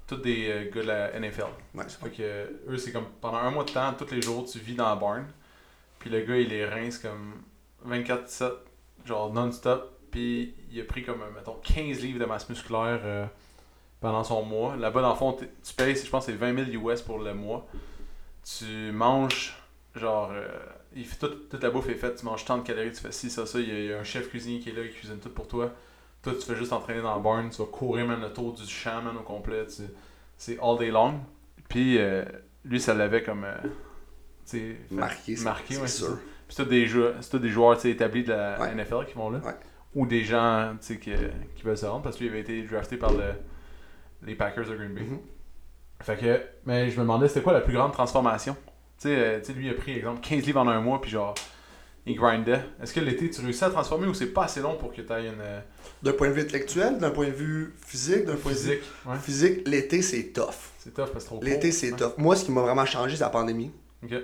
[0.07, 1.45] tous des gars de la NFL.
[1.75, 1.97] Nice.
[2.01, 4.75] Fait que eux, c'est comme pendant un mois de temps, tous les jours, tu vis
[4.75, 5.25] dans la barn.
[5.99, 7.35] Puis le gars, il les rince comme
[7.87, 8.51] 24-7,
[9.05, 9.89] genre non-stop.
[10.11, 13.25] Puis il a pris comme, mettons, 15 livres de masse musculaire euh,
[13.99, 14.75] pendant son mois.
[14.75, 17.67] Là-bas, dans le fond, tu payes, je pense, c'est 20 000 US pour le mois.
[18.45, 19.55] Tu manges,
[19.95, 20.47] genre, euh,
[20.95, 22.17] il fait tout- toute la bouffe est faite.
[22.17, 23.59] Tu manges tant de calories, tu fais ci, ça, ça.
[23.59, 25.29] Il y, a, il y a un chef cuisinier qui est là, il cuisine tout
[25.29, 25.71] pour toi.
[26.21, 27.49] Toi, tu fais juste entraîner dans le barn.
[27.49, 29.65] Tu vas courir même le tour du champ, man, au complet.
[29.67, 29.83] Tu-
[30.37, 31.19] C'est all day long.
[31.69, 32.23] Puis euh,
[32.65, 33.43] lui, ça l'avait comme.
[33.45, 33.55] euh,
[34.91, 36.17] Marqué, c'est, marqué, c'est ouais, c'est sûr.
[36.47, 37.03] Puis c'est des, jou-
[37.33, 38.75] des joueurs établis de la Ouais.
[38.75, 39.39] NFL qui vont là.
[39.39, 39.53] Ouais.
[39.95, 42.97] Ou des gens qui, qui veulent se rendre parce que lui il avait été drafté
[42.97, 43.23] par le,
[44.25, 45.01] les Packers de Green Bay.
[45.01, 45.19] Mhm.
[46.01, 48.55] Fait que, mais je me demandais c'était quoi la plus grande transformation?
[48.99, 50.99] Tu sais, euh, tu sais, lui il a pris exemple 15 livres en un mois
[50.99, 51.33] puis genre
[52.05, 52.59] il grindait.
[52.81, 55.13] Est-ce que l'été tu réussis à transformer ou c'est pas assez long pour que tu
[55.13, 55.59] ailles une euh,
[56.01, 58.81] D'un point de vue intellectuel, d'un point de vue physique, d'un point de vue physique
[59.05, 59.17] Ouais.
[59.19, 60.71] physique, l'été c'est tough.
[60.79, 61.97] C'est tough parce que trop L'été c'est Ouais.
[61.97, 62.13] tough.
[62.17, 63.71] Moi, ce qui m'a vraiment changé, c'est la pandémie.
[64.03, 64.15] Ok.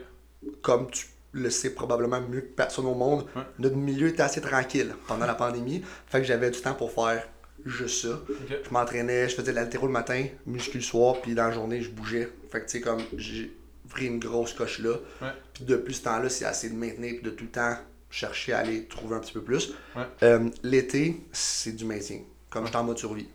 [0.62, 3.44] Comme tu le sais probablement mieux que personne au monde, Ouais.
[3.60, 5.84] notre milieu était assez tranquille pendant la pandémie.
[6.08, 7.28] Fait que j'avais du temps pour faire
[7.66, 8.20] juste ça.
[8.50, 11.82] Je m'entraînais, je faisais de l'altéro le matin, muscu le soir, puis dans la journée,
[11.82, 12.30] je bougeais.
[12.52, 13.56] Fait que tu sais, comme j'ai
[13.90, 14.94] pris une grosse coche là.
[15.22, 15.28] Ouais.
[15.54, 17.76] Puis depuis ce temps-là, c'est assez de maintenir, puis de tout le temps
[18.10, 19.74] chercher à aller trouver un petit peu plus.
[19.96, 20.04] Ouais.
[20.24, 22.22] Euh, L'été, c'est du maintien.
[22.50, 23.28] Comme je suis en mode survie.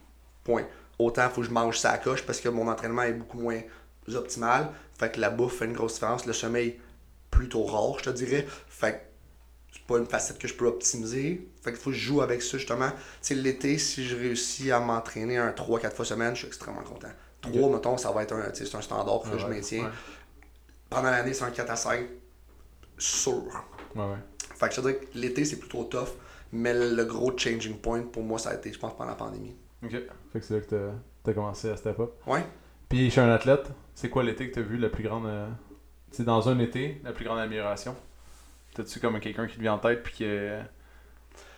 [0.42, 0.66] Point.
[0.98, 3.60] Autant faut que je mange ça à coche parce que mon entraînement est beaucoup moins
[4.14, 4.68] optimal.
[4.98, 6.26] Fait que la bouffe fait une grosse différence.
[6.26, 6.78] Le sommeil,
[7.34, 8.46] plutôt rare, je te dirais.
[8.68, 8.98] Fait que
[9.74, 11.48] c'est pas une facette que je peux optimiser.
[11.62, 12.90] Fait qu'il faut que je joue avec ça justement.
[12.90, 16.82] Tu sais, l'été, si je réussis à m'entraîner un 3-4 fois semaine, je suis extrêmement
[16.82, 17.08] content.
[17.42, 19.84] 3, mettons, ça va être un, c'est un standard que je Ouais, maintiens.
[19.84, 19.90] Ouais.
[20.88, 22.06] Pendant l'année, c'est un 4 à 5.
[22.98, 23.34] Sûr.
[23.94, 24.16] Ouais, ouais.
[24.54, 26.08] Fait que je te dirais que l'été, c'est plutôt tough.
[26.52, 29.56] Mais le gros changing point pour moi, ça a été, je pense, pendant la pandémie.
[29.82, 29.90] Ok.
[30.32, 30.94] Fait que c'est là que t'as-
[31.24, 32.12] t'as commencé à step up.
[32.26, 32.44] Ouais.
[32.88, 35.26] Puis chez un athlète, c'est quoi l'été que t'as vu la plus grande.
[35.26, 35.48] euh,
[36.14, 37.96] Sais, dans un été, la plus grande amélioration
[38.74, 40.58] T'as-tu comme quelqu'un qui te vient en tête puis que.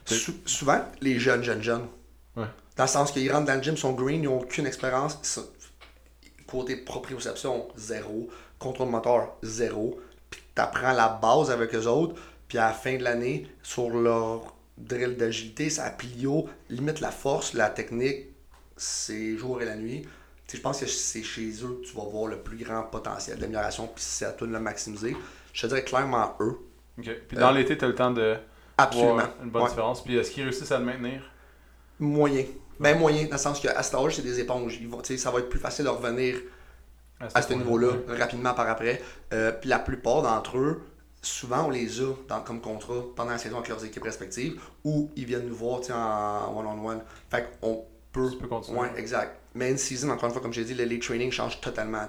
[0.05, 1.87] C'est- Sou- souvent, les jeunes, jeunes, jeunes.
[2.37, 2.47] Ouais.
[2.77, 5.19] Dans le sens qu'ils rentrent dans le gym, sont green, ils n'ont aucune expérience.
[6.23, 8.29] Ils Côté proprioception, zéro.
[8.59, 9.99] Contrôle moteur, zéro.
[10.31, 12.15] Puis t'apprends la base avec eux autres.
[12.49, 17.53] Puis à la fin de l'année, sur leur drill d'agilité, ça plio, limite la force,
[17.55, 18.27] la technique,
[18.77, 20.07] c'est jour et la nuit.
[20.47, 23.39] Tu je pense que c'est chez eux que tu vas voir le plus grand potentiel
[23.39, 23.87] d'amélioration.
[23.89, 25.17] Puis c'est à toi de le maximiser.
[25.53, 26.59] Je te dirais clairement eux.
[26.99, 27.11] Ok.
[27.29, 28.37] Puis dans Euh, l'été, t'as le temps de
[28.79, 29.15] Absolument.
[29.15, 29.69] voir une bonne Ouais.
[29.69, 30.05] différence.
[30.05, 31.23] Puis est-ce qu'ils réussissent à le maintenir?
[31.99, 32.45] Moyen.
[32.79, 34.79] Ben moyen, dans le sens qu'à cet âge, c'est des éponges.
[34.81, 36.37] Ils vont, tu ça va être plus facile de revenir
[37.35, 39.03] à ce niveau-là rapidement par après.
[39.33, 40.83] Euh, Puis la plupart d'entre eux,
[41.23, 45.11] souvent on les a dans, comme contrat pendant la saison avec leurs équipes respectives ou
[45.17, 47.01] ils viennent nous voir tu en one-on-one.
[47.31, 48.31] Fait qu'on peut.
[48.31, 48.79] Tu peux continuer.
[48.79, 49.41] Ouais, exact.
[49.57, 52.07] Mais in-season, encore une fois, comme je l'ai dit, les training change totalement.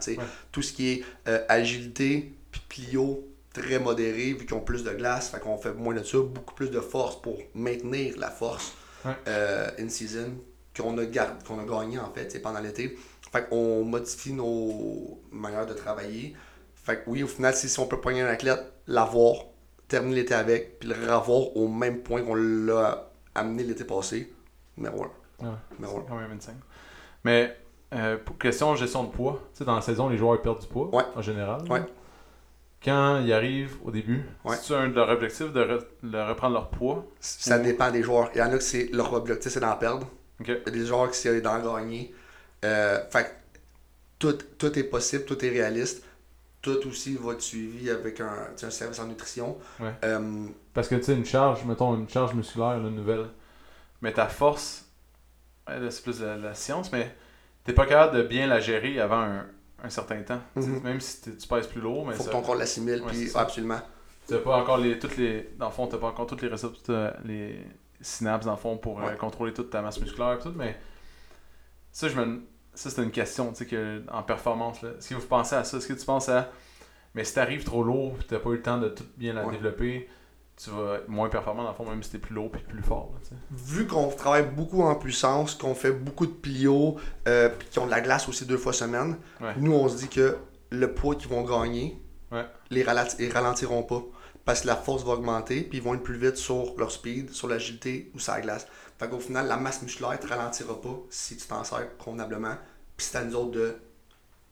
[0.51, 4.91] Tout ce qui est euh, agilité, puis plio, très modéré, vu qu'ils ont plus de
[4.91, 8.73] glace, fait qu'on fait moins de ça, beaucoup plus de force pour maintenir la force
[9.79, 11.05] in-season euh, qu'on a,
[11.47, 12.97] qu'on a gagné en fait pendant l'été.
[13.31, 16.35] Fait qu'on modifie nos manières de travailler.
[16.75, 19.45] Fait que oui, au final, si, on peut pogner un athlète, l'avoir,
[19.87, 24.33] terminer l'été avec, puis le revoir au même point qu'on l'a amené l'été passé,
[24.75, 25.05] numéro
[25.39, 26.01] Ouais, numéro
[27.23, 27.57] mais,
[27.93, 30.67] euh, pour question gestion de poids, tu sais, dans la saison, les joueurs perdent du
[30.67, 31.03] poids, Ouais.
[31.15, 31.61] en général.
[31.69, 31.81] Ouais.
[32.83, 34.55] Quand ils arrivent au début, Ouais.
[34.61, 37.05] c'est un de leurs objectifs de, re- de reprendre leur poids.
[37.19, 38.29] Ça dépend des joueurs.
[38.35, 40.07] Il y en a que leur objectif, c'est d'en perdre.
[40.41, 42.13] Il y a des joueurs qui c'est d'en gagner.
[42.63, 43.35] Euh, fait
[44.19, 46.03] tout, tout est possible, tout est réaliste.
[46.61, 49.57] Tout aussi va être suivi avec un, un service en nutrition.
[49.79, 49.93] Ouais.
[50.03, 53.25] Euh, Parce que tu sais, une charge, mettons une charge musculaire, là, nouvelle.
[54.01, 54.85] Mais ta force,
[55.89, 57.13] c'est plus la, la science, mais
[57.63, 59.45] t'es pas capable de bien la gérer avant un,
[59.83, 60.41] un certain temps.
[60.55, 60.81] Mhm.
[60.83, 63.29] Même si tu pèses plus lourd, mais faut ça, que ton corps l'assimile, Ouais, puis
[63.35, 63.79] absolument.
[64.27, 65.49] t'as pas encore les, toutes les.
[65.57, 67.63] Dans le fond, t'as pas encore toutes les récepteurs, euh, les
[68.01, 70.77] synapses dans le fond pour euh, contrôler toute ta masse musculaire et tout, mais
[71.91, 72.41] ça, je me.
[72.73, 74.89] Ça, c'est une question, tu sais, que, en performance, là.
[74.99, 75.77] Est-ce que vous pensez à ça?
[75.77, 76.51] Est-ce que tu penses à.
[77.15, 79.53] Mais si t'arrives trop lourd, t'as pas eu le temps de tout bien la Ouais.
[79.53, 80.07] développer,
[80.61, 82.81] tu vas être moins performant dans le fond, même si t'es plus lourd puis plus
[82.81, 83.37] fort, là.
[83.51, 87.85] Vu qu'on travaille beaucoup en puissance, qu'on fait beaucoup de plio, euh, puis qu'ils ont
[87.85, 89.53] de la glace aussi deux fois semaine, Ouais.
[89.57, 90.35] nous on se dit que
[90.71, 92.45] le poids qu'ils vont gagner, Ouais.
[92.71, 92.81] les,
[93.19, 94.01] ils ralentiront pas.
[94.45, 97.31] Parce que la force va augmenter, puis ils vont être plus vite sur leur speed,
[97.31, 98.65] sur l'agilité ou sur la glace.
[98.97, 102.55] Fait qu'au final, la masse musculaire ne te ralentira pas si tu t'en sers convenablement.
[102.95, 103.75] Puis c'est à nous autres de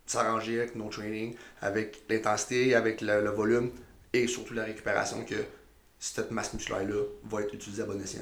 [0.06, 3.72] s'arranger avec nos trainings, avec l'intensité, avec le, le volume
[4.14, 5.36] et surtout la récupération que
[6.00, 8.22] cette masse musculaire-là va être utilisée à bon escient.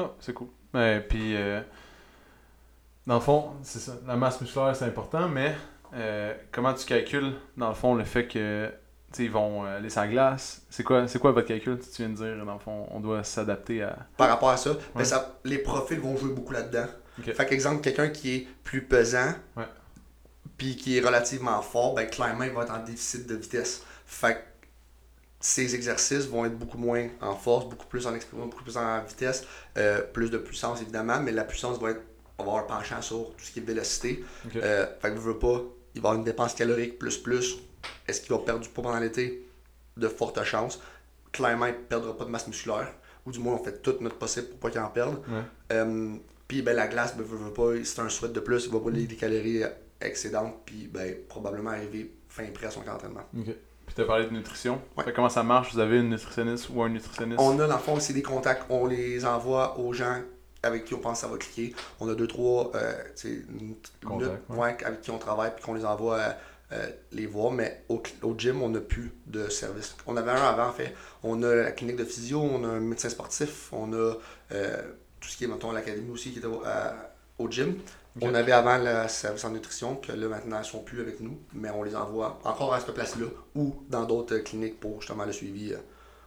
[0.00, 0.46] Ah, c'est cool.
[0.72, 1.60] Mais puis, euh,
[3.04, 3.94] dans le fond, c'est ça.
[4.06, 5.56] La masse musculaire, c'est important, mais
[5.94, 8.70] euh, comment tu calcules, dans le fond, le fait que,
[9.18, 10.62] ils vont euh, aller la glace?
[10.70, 11.78] C'est quoi, c'est quoi votre calcul?
[11.80, 13.96] Tu viens de dire, dans le fond, on doit s'adapter à...
[14.16, 15.04] Par rapport à ça, ben Ouais.
[15.04, 16.86] ça les profils vont jouer beaucoup là-dedans.
[17.18, 17.32] Ok.
[17.32, 19.64] Fait qu'exemple, quelqu'un qui est plus pesant, Ouais.
[20.56, 23.82] puis qui est relativement fort, ben clairement, il va être en déficit de vitesse.
[24.06, 24.38] Fait que
[25.40, 29.04] ces exercices vont être beaucoup moins en force, beaucoup plus en expérience, beaucoup plus en
[29.04, 29.44] vitesse,
[29.76, 32.02] euh, plus de puissance évidemment, mais la puissance va être,
[32.38, 34.24] on va avoir un penchant sur tout ce qui est vélocité.
[34.46, 34.56] Ok.
[34.56, 35.62] Euh, fait que je veux pas,
[35.94, 37.58] il va avoir une dépense calorique plus plus.
[38.06, 39.46] Est-ce qu'il va perdre du poids pendant l'été?
[39.96, 40.80] De fortes chances.
[41.32, 42.92] Clairement, il ne perdra pas de masse musculaire,
[43.24, 45.22] ou du moins on fait tout notre possible pour pas qu'il en perde.
[45.28, 45.42] Ouais.
[45.72, 46.16] Euh,
[46.48, 48.78] Puis ben, la glace, ben, veut, veut pas, c'est un sweat de plus, il va
[48.78, 49.62] brûler des calories
[50.00, 53.26] excédentes, puis ben, probablement arriver fin prêt à son camp d'entraînement.
[53.88, 54.82] Puis tu as parlé de nutrition.
[54.98, 55.04] Ouais.
[55.04, 55.72] Fait comment ça marche?
[55.72, 57.40] Vous avez une nutritionniste ou un nutritionniste?
[57.40, 60.20] On a dans le fond aussi des contacts, on les envoie aux gens
[60.62, 61.74] avec qui on pense que ça va cliquer.
[61.98, 62.92] On a deux, trois euh,
[64.50, 64.76] ouais.
[64.84, 66.30] avec qui on travaille puis qu'on les envoie euh,
[66.72, 69.96] euh, les voir, mais au, au gym, on n'a plus de service.
[70.06, 70.94] On avait un avant, en fait.
[71.22, 74.14] On a la clinique de physio, on a un médecin sportif, on a
[74.52, 74.82] euh,
[75.18, 76.92] tout ce qui est, mettons, l'académie aussi qui au, à-
[77.38, 77.76] au gym.
[78.20, 78.28] Ok.
[78.30, 81.38] On avait avant le service en nutrition, que là maintenant ils sont plus avec nous,
[81.52, 85.32] mais on les envoie encore à cette place-là ou dans d'autres cliniques pour justement le
[85.32, 85.78] suivi euh,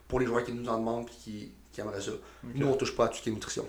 [0.08, 2.12] pour les joueurs qui nous en demandent et qui, qui aimeraient ça.
[2.12, 2.52] Ok.
[2.56, 3.66] Nous on touche pas à tout ce qui est nutrition.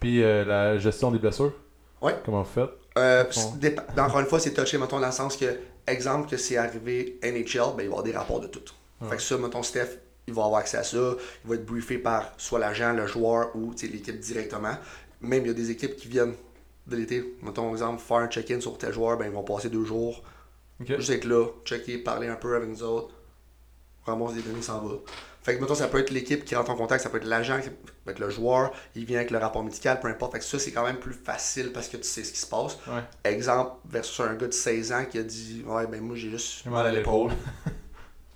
[0.00, 1.52] Puis euh, la gestion des blessures?
[2.00, 2.16] Ouais.
[2.24, 2.70] Comment vous faites?
[2.96, 3.24] Euh,
[3.60, 7.18] ben, encore une fois, c'est touché, mettons, dans le sens que, exemple, que c'est arrivé
[7.22, 8.60] NHL, ben, il va y avoir des rapports de tout.
[9.00, 9.10] Ouais.
[9.10, 11.14] Fait que ça, mettons, Steph, il va avoir accès à ça.
[11.44, 14.76] Il va être briefé par soit l'agent, le joueur ou l'équipe directement.
[15.20, 16.34] Même, il y a des équipes qui viennent
[16.88, 17.36] de l'été.
[17.42, 20.22] Mettons, exemple, faire un check-in sur tel joueur, ben, ils vont passer deux jours.
[20.80, 23.12] Juste être là, checker, parler un peu avec nous autres,
[24.06, 24.94] ramasse des données, s'en va.
[25.42, 27.60] Fait que, mettons, ça peut être l'équipe qui rentre en contact, ça peut être l'agent,
[27.62, 27.70] ça
[28.04, 30.32] peut être le joueur, il vient avec le rapport médical, peu importe.
[30.32, 32.46] Fait que ça, c'est quand même plus facile parce que tu sais ce qui se
[32.46, 32.76] passe.
[32.86, 33.02] Ouais.
[33.24, 36.66] Exemple, versus un gars de 16 ans qui a dit Ouais, ben moi j'ai juste
[36.66, 37.32] mal à l'épaule.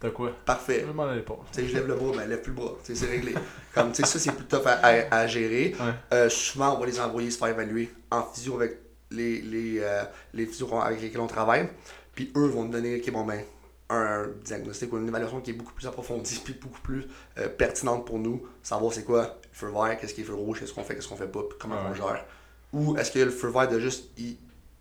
[0.03, 0.33] T'as quoi?
[0.45, 0.85] Parfait.
[0.87, 1.38] J'ai mal à l'épaule.
[1.53, 2.73] Tu sais, je lève le bras, ben lève plus le bras.
[2.85, 3.35] Tu sais, c'est réglé.
[3.73, 5.75] Comme, tu sais, ça, c'est plus tough à, à- à gérer.
[5.79, 5.93] Ouais.
[6.12, 8.79] Euh, souvent, on va les envoyer se faire évaluer en physio avec
[9.12, 10.03] les, les, euh,
[10.35, 11.69] les physios avec lesquels on travaille.
[12.15, 13.43] Puis eux vont nous donner, ok, bon, ben,
[13.91, 17.05] un diagnostic ou une évaluation qui est beaucoup plus approfondie puis beaucoup plus
[17.38, 18.43] euh, pertinente pour nous.
[18.62, 21.09] Savoir c'est quoi le feu vert, qu'est-ce qui est feu rouge, qu'est-ce qu'on fait, qu'est-ce
[21.09, 22.25] qu'on fait pas, puis comment Ouais, on gère.
[22.73, 24.37] Ou est-ce que le feu vert de juste, il,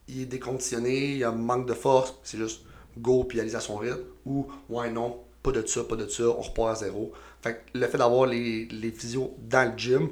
[0.07, 2.61] il est déconditionné, il y a un manque de force, c'est juste
[2.97, 3.99] go puis aller à son rythme.
[4.25, 7.11] Ou ouais, non, pas de ça, pas de ça, on repart à zéro.
[7.41, 10.09] Fait que le fait d'avoir les, les physios dans le gym,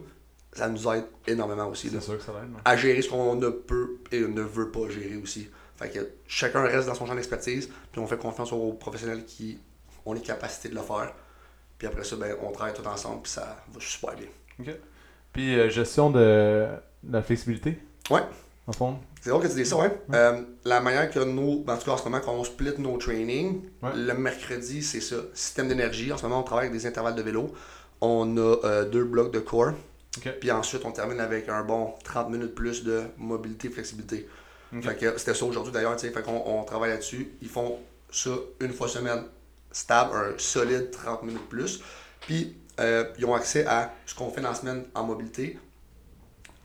[0.53, 1.89] ça nous aide énormément aussi.
[1.89, 2.51] C'est sûr que ça l'aide.
[2.51, 2.61] ouais.
[2.65, 5.47] à gérer ce qu'on ne peut et ne veut pas gérer aussi.
[5.75, 9.59] Fait que chacun reste dans son champ d'expertise, puis on fait confiance aux professionnels qui
[10.05, 11.13] ont les capacités de le faire.
[11.77, 14.73] Puis après ça, ben, on travaille tout ensemble, puis ça va super bien.
[15.31, 16.67] Puis euh, gestion de
[17.03, 17.79] de la flexibilité?
[18.09, 18.23] Ouais.
[18.69, 19.91] En fond C'est drôle que tu dis ça, ouais.
[20.13, 22.97] Euh, la manière que nous, en tout cas en ce moment, quand on split nos
[22.97, 23.89] trainings, Ouais.
[23.95, 25.15] le mercredi, c'est ça.
[25.33, 26.13] Système d'énergie.
[26.13, 27.51] En ce moment, on travaille avec des intervalles de vélo.
[27.99, 29.71] On a euh, deux blocs de core.
[30.39, 34.27] Puis ensuite, on termine avec un bon 30 minutes plus de mobilité, flexibilité.
[34.75, 34.83] Ok.
[34.83, 36.13] Fait que c'était ça aujourd'hui d'ailleurs, tu sais.
[36.13, 37.31] Fait qu'on on travaille là-dessus.
[37.41, 37.79] Ils font
[38.11, 38.29] ça
[38.59, 39.23] une fois semaine,
[39.71, 41.81] stable, un solide 30 minutes plus.
[42.21, 45.57] Puis euh, ils ont accès à ce qu'on fait dans la semaine en mobilité.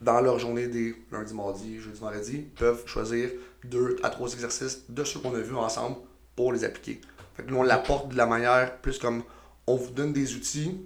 [0.04, 3.30] Dans leur journée des lundi, mardi, jeudi, vendredi, peuvent choisir
[3.64, 5.96] deux à trois exercices de ceux qu'on a vus ensemble
[6.36, 7.00] pour les appliquer.
[7.34, 9.22] Fait que nous, on l'apporte de la manière plus comme
[9.66, 10.78] on vous donne des outils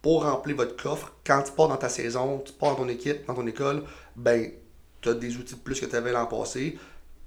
[0.00, 1.12] pour remplir votre coffre.
[1.26, 3.82] Quand tu pars dans ta saison, tu pars dans ton équipe, dans ton école,
[4.16, 4.50] ben,
[5.02, 6.78] tu as des outils de plus que tu avais l'an passé.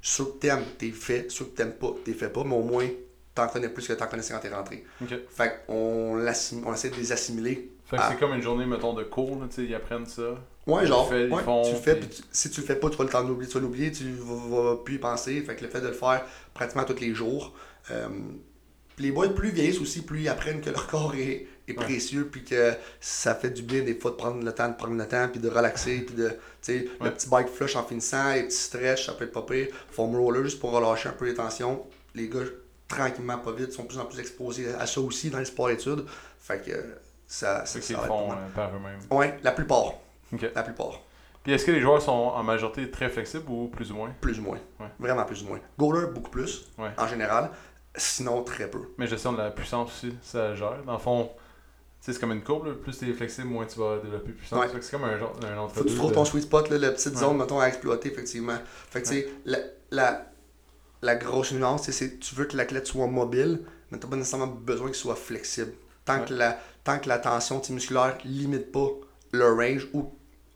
[0.02, 1.32] Ceux que t'aimes, t'es fait.
[1.32, 2.43] Ceux que t'aimes pas, t'es fait pas.
[2.43, 2.88] Mais au moins,
[3.36, 4.84] t'en connais plus que t'en connaissais quand t'es rentré.
[5.30, 7.69] Fait qu'on on essaie de les assimiler.
[7.86, 10.39] Fait que c'est comme une journée, mettons, de cours, là, tu sais, ils apprennent ça.
[10.65, 12.62] Ouais, genre, le fait- ils ouais, font, tu le fais, puis- puis tu- si tu
[12.62, 14.95] le fais pas, tu vas le temps d'oublier, tu vas l'oublier, tu vas, vas plus
[14.95, 15.41] y penser.
[15.41, 16.23] Fait que le fait de le faire
[16.54, 17.54] pratiquement tous les jours.
[17.91, 18.08] euh,
[18.99, 21.84] les boys, plus vieillissent aussi, plus ils apprennent que leur corps est, est Ouais.
[21.84, 24.95] précieux, puis que ça fait du bien des fois de prendre le temps de prendre
[24.95, 27.08] le temps, puis de relaxer, puis de, tu sais, Ouais.
[27.10, 29.67] le petit bike flush en finissant, les petits stretch, ça peut être pas pire.
[29.91, 31.84] Foam roller juste pour relâcher un peu les tensions.
[32.15, 32.39] Les gars,
[32.88, 36.06] tranquillement, pas vite, sont de plus en plus exposés à ça aussi dans les sports-études.
[36.39, 36.71] Fait que
[37.28, 38.99] ça, ça, Fait qu'ils ça être font euh, par eux-mêmes.
[39.12, 39.93] Ouais, la plupart.
[40.56, 41.02] La plupart.
[41.43, 44.12] Puis est-ce que les joueurs sont en majorité très flexibles ou plus ou moins?
[44.22, 44.60] Plus ou moins.
[44.80, 44.88] Ouais.
[45.00, 45.60] Vraiment plus ou moins.
[45.78, 46.91] Goaler, beaucoup plus, Ouais.
[46.98, 47.52] en général.
[47.96, 48.80] Sinon, très peu.
[48.98, 50.82] Mais gestion de la puissance aussi, ça gère.
[50.86, 51.30] Dans le fond,
[52.04, 52.74] tu c'est comme une courbe, là.
[52.74, 54.60] plus tu es flexible, moins tu vas développer de puissance.
[54.60, 54.72] Ouais.
[54.72, 56.91] Que c'est comme un genre un Faut que tu trouves ton sweet spot, là, la
[56.91, 58.58] petite zone, mettons, à exploiter, effectivement.
[58.89, 59.58] Fait que, tu sais, la,
[59.91, 60.26] la,
[61.02, 64.48] la grosse nuance, c'est- c'est tu veux que l'athlète soit mobile, mais t'as pas nécessairement
[64.48, 65.74] besoin qu'il soit flexible.
[66.06, 68.88] Tant, que, la, tant que la tension tu musculaire limite pas
[69.32, 70.12] le range ou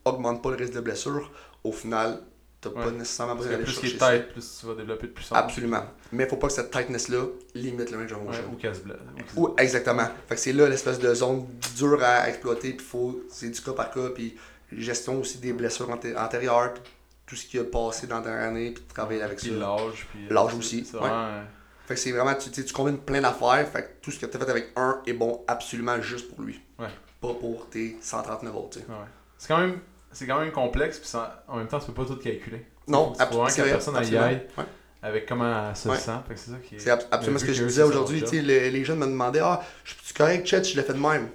[0.07, 1.31] augmente pas le risque de blessure,
[1.63, 2.21] au final,
[2.61, 4.09] t'as pas nécessairement besoin d'aller plus chercher ça.
[4.11, 5.37] tête, plus tu vas développer de puissance.
[5.37, 5.83] Absolument.
[6.11, 8.43] Mais faut pas que cette tightness-là limite le range of Ouais, motion.
[8.51, 8.97] ou qu'elle se blesse.
[9.35, 10.07] ou exactement.
[10.27, 13.73] Fait que c'est là l'espèce de zone dure à exploiter, puis faut, c'est du cas
[13.73, 14.35] par cas, puis
[14.71, 16.83] gestion aussi des blessures anté- antérieures, puis
[17.25, 19.55] tout ce qui a passé dans la dernière année, puis de travailler avec Puis ça.
[19.55, 20.07] l'âge.
[20.11, 21.01] Puis, euh, L'âge aussi, C'est ouais.
[21.01, 21.25] vraiment.
[21.27, 21.43] euh,
[21.85, 24.35] Fait que c'est vraiment, tu, tu combines plein d'affaires, fait que tout ce que tu
[24.35, 26.59] as fait avec un est bon absolument juste pour lui.
[26.79, 26.87] Ouais.
[27.21, 28.85] Pas pour tes 139 autres, tu sais.
[28.87, 28.95] ouais.
[29.37, 29.79] C'est quand même.
[30.11, 32.65] C'est quand même complexe, puis ça- en même temps, tu peux pas tout calculer.
[32.87, 34.23] Non, c'est vraiment ab- que la personne absolument.
[34.23, 34.63] aille Ouais.
[35.03, 35.97] avec comment elle se Ouais.
[35.97, 36.11] sent.
[36.27, 36.79] Fait c'est ça qui est.
[36.79, 38.21] C'est ab- absolument ce que je disais aujourd'hui.
[38.31, 41.29] Les, les jeunes me demandaient Ah, je suis correct, Chet, je l'ai fait de même.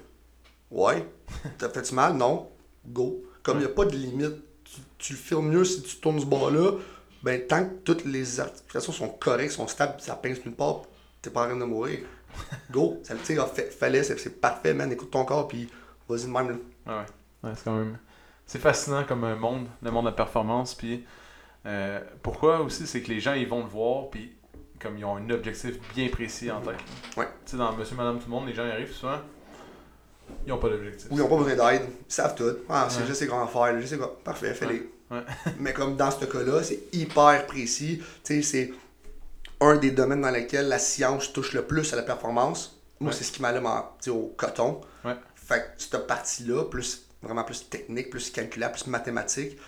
[0.70, 1.06] Ouais.
[1.58, 2.14] T'as fait-tu mal?
[2.14, 2.48] Non.
[2.86, 3.22] Go.
[3.42, 6.20] Comme il n'y a pas de limite, tu, tu le filmes mieux si tu tournes
[6.20, 6.72] ce bord-là.
[7.22, 10.82] Ben, tant que toutes les articulations sont correctes, sont stables, ça pince nulle part,
[11.20, 12.00] t'es pas en train de mourir.
[12.72, 14.90] Go, ça le tire, fait, fallait, c'est c'est parfait, man.
[14.90, 15.68] Écoute ton corps, puis
[16.08, 16.48] vas-y de même.
[16.48, 16.54] là.
[16.86, 17.04] Ouais.
[17.44, 17.98] Ouais, c'est quand même.
[18.46, 20.74] C'est fascinant comme un monde, le monde de la performance.
[20.74, 21.04] Puis
[21.66, 24.32] euh, pourquoi aussi, c'est que les gens ils vont le voir, puis
[24.80, 26.74] comme ils ont un objectif bien précis en tête.
[27.16, 27.26] Ouais.
[27.46, 29.18] Tu sais, dans Monsieur, Madame, tout le monde, les gens y arrivent souvent,
[30.46, 31.06] ils ont pas d'objectif.
[31.10, 32.56] Ou ils n'ont pas besoin d'aide, ils savent tout.
[32.68, 33.14] Ah, c'est Ouais.
[33.14, 34.18] sais comment faire, je sais quoi.
[34.24, 34.90] Parfait, fais-les.
[35.10, 35.20] Ouais.
[35.60, 38.02] Mais comme dans ce cas-là, c'est hyper précis.
[38.24, 38.72] Tu sais, c'est
[39.60, 42.80] un des domaines dans lesquels la science touche le plus à la performance.
[42.98, 43.42] Moi, c'est ce qui
[44.00, 44.80] sais, au coton.
[45.34, 49.58] Fait que cette partie-là, plus vraiment plus technique, plus calculable, plus mathématique,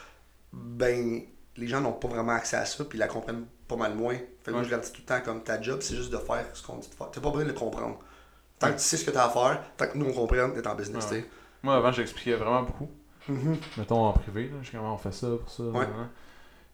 [0.52, 1.22] ben
[1.56, 4.14] les gens n'ont pas vraiment accès à ça, puis ils la comprennent pas mal moins.
[4.14, 6.18] Fait que moi, je leur dis tout le temps comme ta job, c'est juste de
[6.18, 7.10] faire ce qu'on dit de faire.
[7.10, 7.98] T'as pas besoin de le comprendre.
[8.58, 10.66] Tant que tu sais ce que t'as à faire, tant que nous on comprenne, t'es
[10.66, 11.24] en business, Ouais.
[11.62, 12.90] Moi, avant, j'expliquais vraiment beaucoup.
[13.28, 13.56] Mhm.
[13.78, 15.62] Mettons en privé, là, je comment on fait ça pour ça.
[15.62, 15.86] Ouais.
[15.86, 16.08] nan.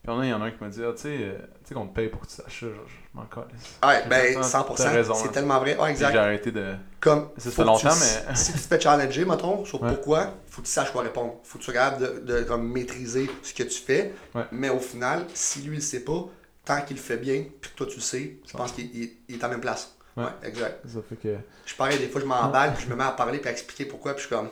[0.02, 1.94] Puis il y en a un qui m'a dit, ah, tu sais, euh, qu'on te
[1.94, 3.76] paye pour que tu saches ça, je m'en calisse.
[3.84, 5.76] Ouais, J'ai ben fait ça, 100%, t'as raison, c'est tellement vrai.
[5.76, 6.16] Ouais, Puis J'ai exact.
[6.16, 6.74] arrêté de.
[7.00, 9.90] Comme, Ça fait longtemps, tu- mais- si tu te fais challenger, mettons, sur Ouais.
[9.90, 11.34] pourquoi, faut que tu saches quoi répondre.
[11.44, 14.14] Faut que tu sois capable de, de comme, maîtriser ce que tu fais.
[14.34, 14.44] Ouais.
[14.52, 16.24] Mais au final, si lui, il sait pas,
[16.64, 19.12] tant qu'il le fait bien, puis que toi, tu le sais, je pense qu'il il-
[19.28, 19.94] il est à la même place.
[20.16, 20.24] Ouais.
[20.24, 20.80] Ouais, exact.
[20.88, 21.36] Ça fait que.
[21.66, 23.84] Je pareil, des fois, je m'emballe, puis je me mets à parler, puis à expliquer
[23.84, 24.48] pourquoi, puis je suis comme.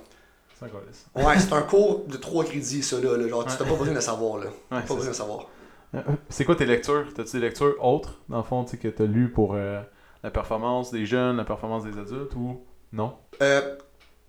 [0.63, 3.17] Ouais, c'est un cours de trois crédits, ça, là.
[3.17, 3.29] là.
[3.29, 3.57] Genre, tu Ouais.
[3.59, 4.47] t'as pas besoin de le savoir, là.
[4.47, 5.47] Ouais, Pas c'est besoin de savoir.
[5.95, 7.07] Euh, C'est quoi tes lectures?
[7.15, 9.81] T'as-tu des lectures autres, dans le fond, tu sais, que t'as lu pour euh,
[10.23, 13.15] la performance des jeunes, la performance des adultes ou non?
[13.43, 13.77] Euh,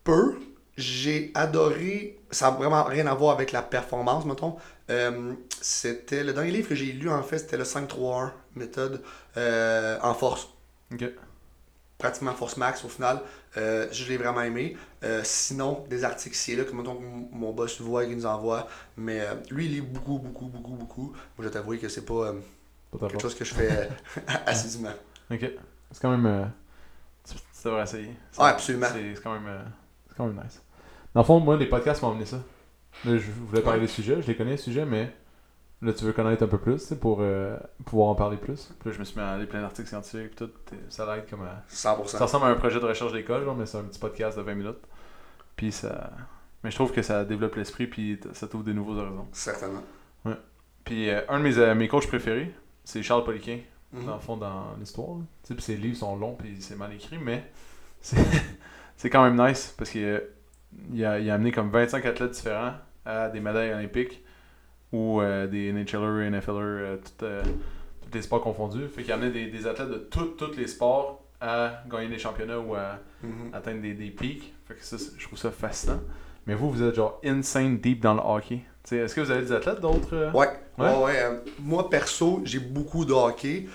[0.04, 0.38] peu.
[0.78, 2.20] J'ai adoré.
[2.32, 4.56] Ça n'a vraiment rien à voir avec la performance, mettons.
[4.90, 9.02] Euh, c'était le dernier livre que j'ai lu en fait, c'était le 5-3-1 méthode
[9.36, 10.48] euh, en force.
[10.94, 11.04] Ok.
[12.00, 13.22] Pratiquement force max au final.
[13.58, 14.76] Euh, je l'ai vraiment aimé.
[15.04, 18.68] Euh, sinon, des articles ici et là que mon boss voit, qu'il nous envoie.
[18.98, 21.08] Mais euh, lui, il lit beaucoup, beaucoup, beaucoup, beaucoup.
[21.12, 22.34] Moi, je vais t'avouer que c'est pas
[22.98, 23.90] Pas quelque chose que je fais
[24.46, 24.94] assidûment.
[25.30, 25.42] Ok.
[25.92, 26.52] C'est quand même.
[27.28, 28.14] tu, tu devrais essayer.
[28.32, 28.88] C'est- Ouais, absolument.
[28.94, 29.48] C'est quand même.
[29.48, 29.62] euh,
[30.08, 30.62] c'est quand même nice.
[31.14, 32.38] Dans le fond, moi, les podcasts m'ont amené ça.
[33.04, 33.86] Là, je voulais parler Ouais.
[33.88, 35.14] des sujets, je les connais, les sujets, mais
[35.82, 38.72] là, tu veux connaître un peu plus, tu sais, pour euh, pouvoir en parler plus?
[38.80, 40.50] Puis là, je me suis mis à aller plein d'articles scientifiques, tout.
[40.90, 41.64] Ça l'aide comme à.
[41.72, 42.08] 100%.
[42.08, 44.44] Ça ressemble à un projet de recherche d'école, genre, mais c'est un petit podcast de
[44.44, 44.80] 20 minutes.
[45.56, 46.12] Puis ça.
[46.64, 49.28] Mais je trouve que ça développe l'esprit, puis ça t'ouvre des nouveaux horizons.
[49.32, 49.84] Certainement.
[50.84, 53.60] Puis euh, un de mes, euh, mes coachs préférés, c'est Charles Poliquin,
[53.94, 54.06] Mhm.
[54.06, 55.18] dans le fond, dans l'histoire.
[55.46, 57.50] Tu sais, ses livres sont longs, puis c'est mal écrit, mais
[58.02, 58.18] c'est
[58.98, 60.20] c'est quand même nice, parce qu'il a,
[60.92, 62.74] il a, il a amené comme 25 athlètes différents
[63.06, 64.24] à des médailles olympiques,
[64.92, 68.88] ou euh, des NHLers, NFLers, euh, tout, euh, tous les sports confondus.
[68.88, 72.60] Fait qu'il a amené des, des athlètes de tous les sports à gagner des championnats
[72.60, 73.50] ou à Mhm.
[73.54, 74.54] atteindre des, des pics.
[74.68, 76.00] Fait que ça, je trouve ça fascinant.
[76.48, 78.62] Mais vous, vous êtes genre insane deep dans le hockey.
[78.92, 80.32] Est-ce que vous avez des athlètes d'autres euh?
[80.32, 80.48] Ouais,
[80.78, 80.88] Ouais?
[80.88, 81.42] ouais, ouais.
[81.60, 83.68] moi, perso, j'ai beaucoup de hockey.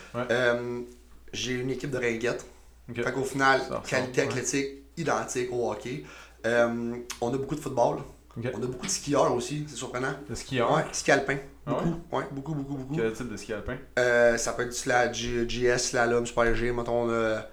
[1.33, 2.46] J'ai une équipe de ringuettes.
[2.88, 3.03] Ok.
[3.03, 6.05] Fait qu'au final, qualité athlétique identique au hockey.
[6.44, 7.98] On a beaucoup de football.
[8.37, 10.14] On a beaucoup de skieurs aussi, c'est surprenant.
[10.29, 11.37] Le skieur Ouais, ski alpin.
[11.66, 12.01] Ah Beaucoup.
[12.12, 12.25] ouais?
[12.33, 12.94] beaucoup, beaucoup, beaucoup.
[12.97, 13.77] Quel type de ski alpin?
[13.99, 16.73] Euh, ça peut être du sla- G- GS, slalom, super G.
[16.73, 17.47] Mettons, on a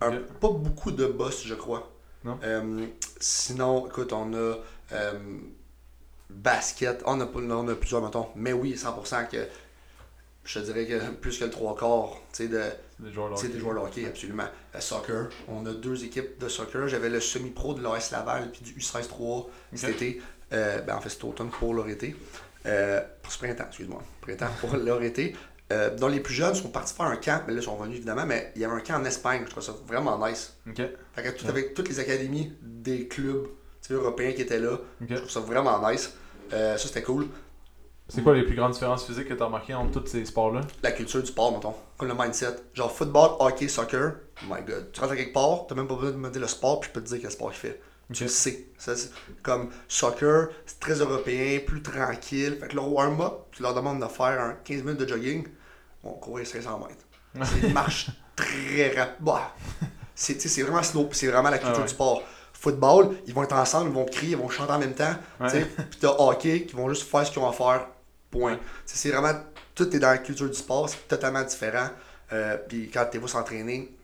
[0.00, 1.90] un- pas beaucoup de boss, je crois.
[2.24, 2.38] Non?
[2.44, 2.86] Euh,
[3.20, 4.54] sinon, écoute, on a
[4.92, 5.12] euh,
[6.30, 7.02] basket.
[7.06, 8.28] On a, pas- on a plusieurs, mettons.
[8.36, 9.46] Mais oui, 100% que
[10.44, 12.62] je te dirais que plus que le trois quarts, tu sais, de,
[13.02, 13.54] C'est des joueurs de c'est hockey.
[13.54, 14.44] des joueurs de hockey, absolument.
[14.74, 16.88] Euh, soccer, on a deux équipes de soccer.
[16.88, 19.96] J'avais le semi-pro de l'AS Laval puis du U16-3 cet Ok.
[19.96, 20.22] été.
[20.52, 22.14] Euh, ben, en fait, cet automne pour leur été.
[22.64, 24.02] Pour ce printemps, excuse-moi.
[24.20, 25.34] Printemps pour leur été.
[25.98, 28.26] Dont les plus jeunes sont partis faire un camp, mais là, ils sont revenus évidemment,
[28.26, 30.54] mais il y avait un camp en Espagne, je trouve ça vraiment nice.
[30.68, 30.82] Ok.
[31.14, 33.46] Fait que tout avec toutes les académies des clubs
[33.90, 36.12] européens qui étaient là, je trouve ça vraiment nice.
[36.52, 37.26] Euh, ça, c'était cool.
[38.14, 40.60] C'est quoi les plus grandes différences physiques que tu as remarquées entre tous ces sports-là?
[40.82, 41.74] La culture du sport, mettons.
[41.96, 42.56] Comme le mindset.
[42.74, 44.12] Genre football, hockey, soccer.
[44.42, 44.90] Oh my god.
[44.92, 46.88] Tu rentres à quelque part, t'as même pas besoin de me dire le sport, puis
[46.90, 47.80] je peux te dire quel sport il fait.
[48.12, 48.28] Tu Ok.
[48.28, 48.66] le sais.
[48.76, 49.10] Ça, c'est-
[49.42, 52.58] comme soccer, c'est très européen, plus tranquille.
[52.60, 55.46] Fait que le warm-up, tu leur demandes de faire un 15 minutes de jogging,
[56.02, 57.06] vont courir 500 mètres.
[57.60, 59.14] C'est une marche très rapide.
[59.20, 59.54] Bah,
[60.14, 61.84] c'est tu vraiment slow, c'est vraiment la culture Ah ouais.
[61.86, 62.22] du sport.
[62.52, 65.14] Football, ils vont être ensemble, ils vont crier, ils vont chanter en même temps.
[65.40, 65.50] Ouais.
[65.50, 65.64] tu.
[65.64, 67.86] Puis t'as hockey qui vont juste faire ce qu'ils ont à faire.
[68.32, 68.58] Point.
[68.86, 69.38] C'est vraiment.
[69.74, 71.88] Tout est dans la culture du sport, c'est totalement différent.
[72.32, 73.94] Euh, puis quand tu vas s'entraîner,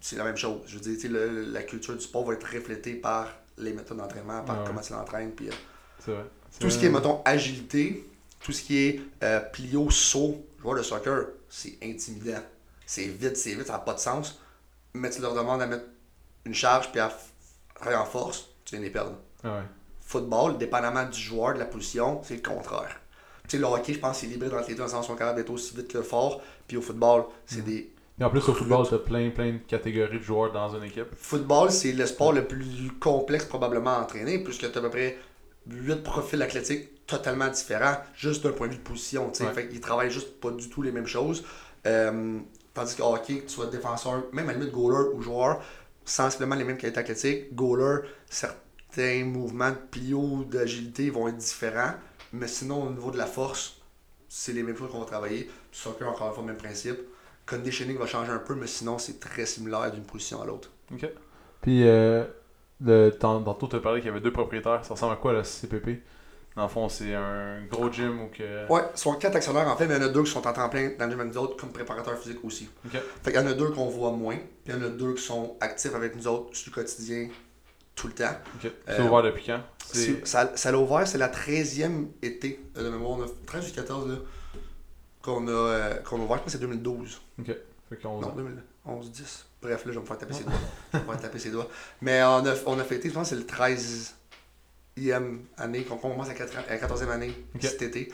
[0.00, 0.62] c'est la même chose.
[0.66, 3.28] Je veux dire, tu sais, le- la culture du sport va être reflétée par
[3.58, 4.64] les méthodes d'entraînement, par Ouais.
[4.66, 5.32] comment tu l'entraînes.
[5.32, 6.24] Puis, euh, vrai.
[6.60, 8.08] tout ce qui est, mettons, agilité,
[8.40, 12.40] tout ce qui est euh, plio, saut, joueur de soccer, c'est intimidant.
[12.86, 14.40] C'est vite, c'est vite, ça n'a pas de sens.
[14.94, 15.84] Mais tu leur demandes à mettre
[16.44, 17.12] une charge puis à
[17.74, 19.16] travailler en force, tu viens les perdre.
[19.44, 19.62] Ah ouais.
[20.00, 22.98] Football, dépendamment du joueur, de la position, c'est le contraire.
[23.48, 25.14] Tu sais, le hockey, je pense que c'est libre dans les deux, le ils sont
[25.16, 26.40] capables d'être aussi vite que fort.
[26.66, 27.64] Puis au football, c'est Mm.
[27.64, 27.92] des.
[28.20, 31.06] Et en plus, au football, t'as plein, plein de catégories de joueurs dans une équipe.
[31.16, 34.90] Football, c'est le sport le plus complexe probablement à entraîner, puisque tu as à peu
[34.90, 35.16] près
[35.68, 39.30] 8 profils athlétiques totalement différents, juste d'un point de vue de position.
[39.30, 39.44] tu sais.
[39.46, 39.52] Ouais.
[39.54, 41.44] Fait qu'ils travaillent juste pas du tout les mêmes choses.
[41.86, 42.38] Euh,
[42.74, 45.60] tandis qu'au hockey, que tu sois défenseur, même à la limite goaler ou joueur,
[46.04, 47.54] sensiblement les mêmes qualités athlétiques.
[47.54, 51.94] Goaler, certains mouvements de plio, d'agilité vont être différents,
[52.32, 53.80] mais sinon au niveau de la force,
[54.28, 55.50] c'est les mêmes choses qu'on va travailler.
[55.72, 56.98] Soccer, encore une fois, même principe.
[57.46, 60.70] Conditioning va changer un peu, mais sinon c'est très similaire d'une position à l'autre.
[60.92, 61.08] Ok.
[61.62, 62.24] Puis, euh,
[62.80, 64.84] le, tant- tantôt, tu as parlé qu'il y avait deux propriétaires.
[64.84, 66.02] Ça ressemble à quoi, le CPP
[66.56, 68.66] Dans le fond, c'est un gros gym ou que.
[68.70, 70.46] Ouais, ils sont quatre actionnaires en fait, mais il y en a deux qui sont
[70.46, 72.68] en temps plein dans le gym avec nous autres comme préparateurs physiques aussi.
[72.84, 73.00] Ok.
[73.22, 75.14] Fait qu'il y en a deux qu'on voit moins, puis il y en a deux
[75.14, 77.28] qui sont actifs avec nous autres sur le quotidien
[78.00, 78.30] tout le temps.
[78.56, 78.70] Ok.
[78.86, 79.60] C'est Euh, ouvert depuis quand?
[80.24, 83.18] Ça, ça l'a ouvert, c'est la 13e été de mémoire.
[83.18, 84.16] On a 13 ou 14 là,
[85.22, 87.20] qu'on a, euh, qu'on a ouvert, je pense que c'est 2012.
[87.44, 89.46] Fait qu'on Non, 2011, 10.
[89.62, 90.52] Bref, là, je vais me faire taper ses doigts.
[90.92, 91.68] Je vais me faire taper ses doigts.
[92.02, 96.28] Mais on a, on a fêté, je pense que c'est le 13e année, qu'on commence
[96.28, 97.62] à la 14e année Ok.
[97.62, 98.12] cet été.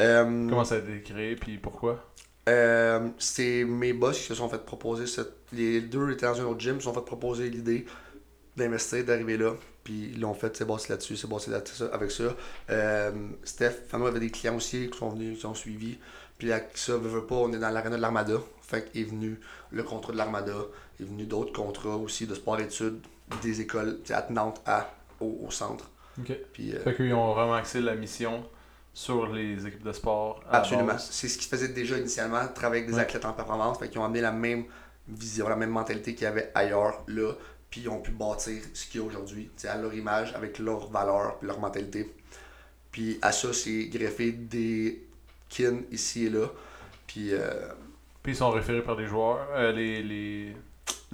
[0.00, 2.04] Euh, Comment ça a été créé, puis pourquoi?
[3.18, 5.32] C'est mes boss qui se sont fait proposer cette...
[5.52, 7.86] les deux étaient dans un autre gym se sont fait proposer l'idée
[8.56, 9.52] d'investir d'arriver là
[9.84, 12.34] puis ils l'ont fait c'est bossé là-dessus c'est bossé là-dessus avec ça
[12.70, 13.12] euh,
[13.44, 15.98] Steph Fano avait des clients aussi qui sont venus qui ont suivi
[16.38, 19.38] puis avec ça veut, veut pas on est dans l'arena de l'Armada fait qu'est venu
[19.70, 20.54] le contrat de l'Armada
[21.00, 23.00] est venu d'autres contrats aussi de sport études
[23.42, 26.32] des écoles sais, à au, au centre Ok.
[26.52, 28.44] puis euh, Fait qu'ils ont vraiment axé la mission
[28.94, 30.42] sur les équipes de sport.
[30.50, 30.96] Absolument.
[30.98, 33.02] C'est ce qu'ils faisaient déjà initialement, travailler avec des Ouais.
[33.02, 33.78] athlètes en performance.
[33.78, 34.64] Fait qu'ils ont amené la même
[35.06, 37.32] vision, la même mentalité qu'il y avait ailleurs, là.
[37.70, 40.88] Puis ils ont pu bâtir ce qu'il y a aujourd'hui, à leur image, avec leurs
[40.90, 42.10] valeurs, puis leur mentalité.
[42.90, 45.02] Puis à ça, c'est greffé des
[45.48, 46.46] kin ici et là.
[47.06, 47.68] Puis euh,
[48.22, 50.56] Puis ils sont référés par les joueurs, euh, les, les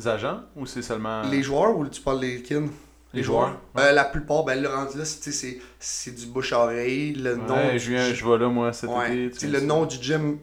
[0.06, 1.22] agents, ou c'est seulement.
[1.22, 2.66] les joueurs, ou tu parles des kin
[3.14, 3.58] Les joueurs.
[3.78, 7.12] Euh, La plupart, ben, le rendu là, c'est- du bouche à oreille.
[7.14, 7.76] Le nom.
[7.76, 9.24] Je viens, je vais là, moi, cet Ouais.
[9.26, 9.38] été.
[9.40, 10.38] Sais, le nom du gym,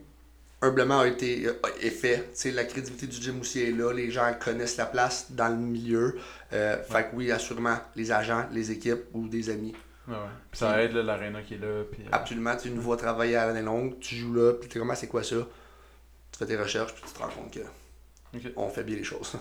[0.61, 2.29] humblement, a été euh, est fait.
[2.53, 3.91] La crédibilité du gym aussi est là.
[3.93, 6.17] Les gens connaissent la place dans le milieu.
[6.53, 9.75] Euh, Fait que oui, assurément, les agents, les équipes ou des amis.
[10.07, 10.19] Ouais, ouais.
[10.51, 11.83] Puis ça aide l'aréna qui est là.
[11.91, 14.79] Puis, euh, Absolument, tu nous vois travailler à l'année longue, tu joues là, puis tu
[14.79, 15.35] comment c'est quoi ça?
[16.31, 17.59] Tu fais tes recherches, puis tu te rends compte que
[18.55, 19.35] on fait bien les choses.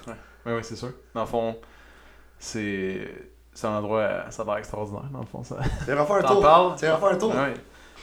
[0.46, 0.92] Ouais, ouais, c'est sûr.
[1.14, 1.58] Dans le fond,
[2.38, 3.10] c'est.
[3.52, 4.30] C'est un endroit.
[4.30, 5.42] Ça a l'air extraordinaire, dans le fond.
[5.42, 5.56] Ça...
[5.84, 6.42] Tu vas faire un T'en tour.
[6.42, 6.78] parles?
[6.78, 7.34] Tu vas faire un tour.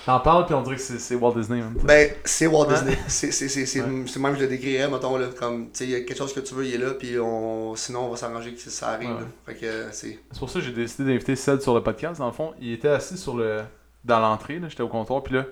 [0.06, 1.74] T'en parles, puis on dirait que c'est Walt Disney, même.
[1.84, 2.68] Ben, c'est Walt.
[2.68, 2.98] Disney.
[3.08, 3.88] C'est Ouais.
[3.88, 6.34] même que je le décrirais, mettons, là, comme, tu sais, il y a quelque chose
[6.34, 9.10] que tu veux, il est là, puis on, sinon on va s'arranger que ça arrive.
[9.10, 9.16] Ouais.
[9.22, 9.28] là.
[9.48, 10.20] Fait que c'est...
[10.32, 12.20] C'est pour ça que j'ai décidé d'inviter Ced sur le podcast.
[12.20, 13.62] Dans le fond, il était assis sur le
[14.04, 15.46] dans l'entrée, là, j'étais au comptoir, puis là,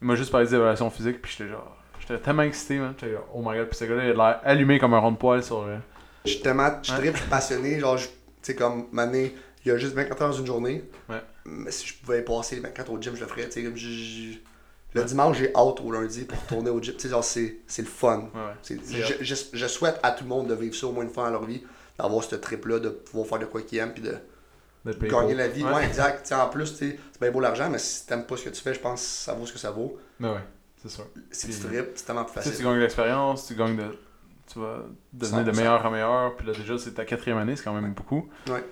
[0.00, 2.94] il m'a juste parlé d'évaluation physique, puis j'étais genre, j'étais tellement excité, man.
[3.00, 5.16] J'étais oh my god, puis ce gars-là, il a l'air allumé comme un rond de
[5.16, 5.60] poil sur.
[5.62, 5.76] euh,
[6.24, 8.08] Je suis tellement, je suis passionné, genre, tu
[8.42, 9.32] sais, comme, mané,
[9.64, 10.82] il y a juste 24 heures dans une journée.
[11.08, 11.22] Ouais.
[11.44, 13.76] Mais si je pouvais passer les 24 au gym, je le ferais, tu sais, comme,
[13.76, 14.38] je-
[14.94, 16.94] Le dimanche, j'ai hâte au lundi pour retourner au gym.
[16.94, 18.28] Tu sais, genre, c'est c'est le fun.
[18.34, 18.52] Ouais, ouais.
[18.62, 21.02] C'est- C'est je, je, je souhaite à tout le monde de vivre ça au moins
[21.04, 21.62] une fois dans leur vie,
[21.98, 24.14] d'avoir ce trip-là, de pouvoir faire de quoi qu'ils aiment, puis de
[25.08, 25.34] gagner pour.
[25.34, 25.64] la vie.
[25.64, 25.72] Ouais.
[25.72, 26.30] Ouais, exact.
[26.32, 28.80] En plus, c'est bien beau l'argent, mais si t'aimes pas ce que tu fais, je
[28.80, 29.98] pense que ça vaut ce que ça vaut.
[30.20, 30.44] Mais ouais,
[30.82, 31.06] c'est sûr.
[31.30, 32.64] Si Puis- tu tripes, c'est tellement plus sais, tu facile.
[32.66, 33.96] gagnes de l'expérience, tu gagnes de.
[34.52, 35.56] Tu vas devenir de 100%.
[35.56, 38.28] meilleur en meilleur, puis là, déjà, c'est ta quatrième année, c'est quand même beaucoup.
[38.48, 38.62] Ouais.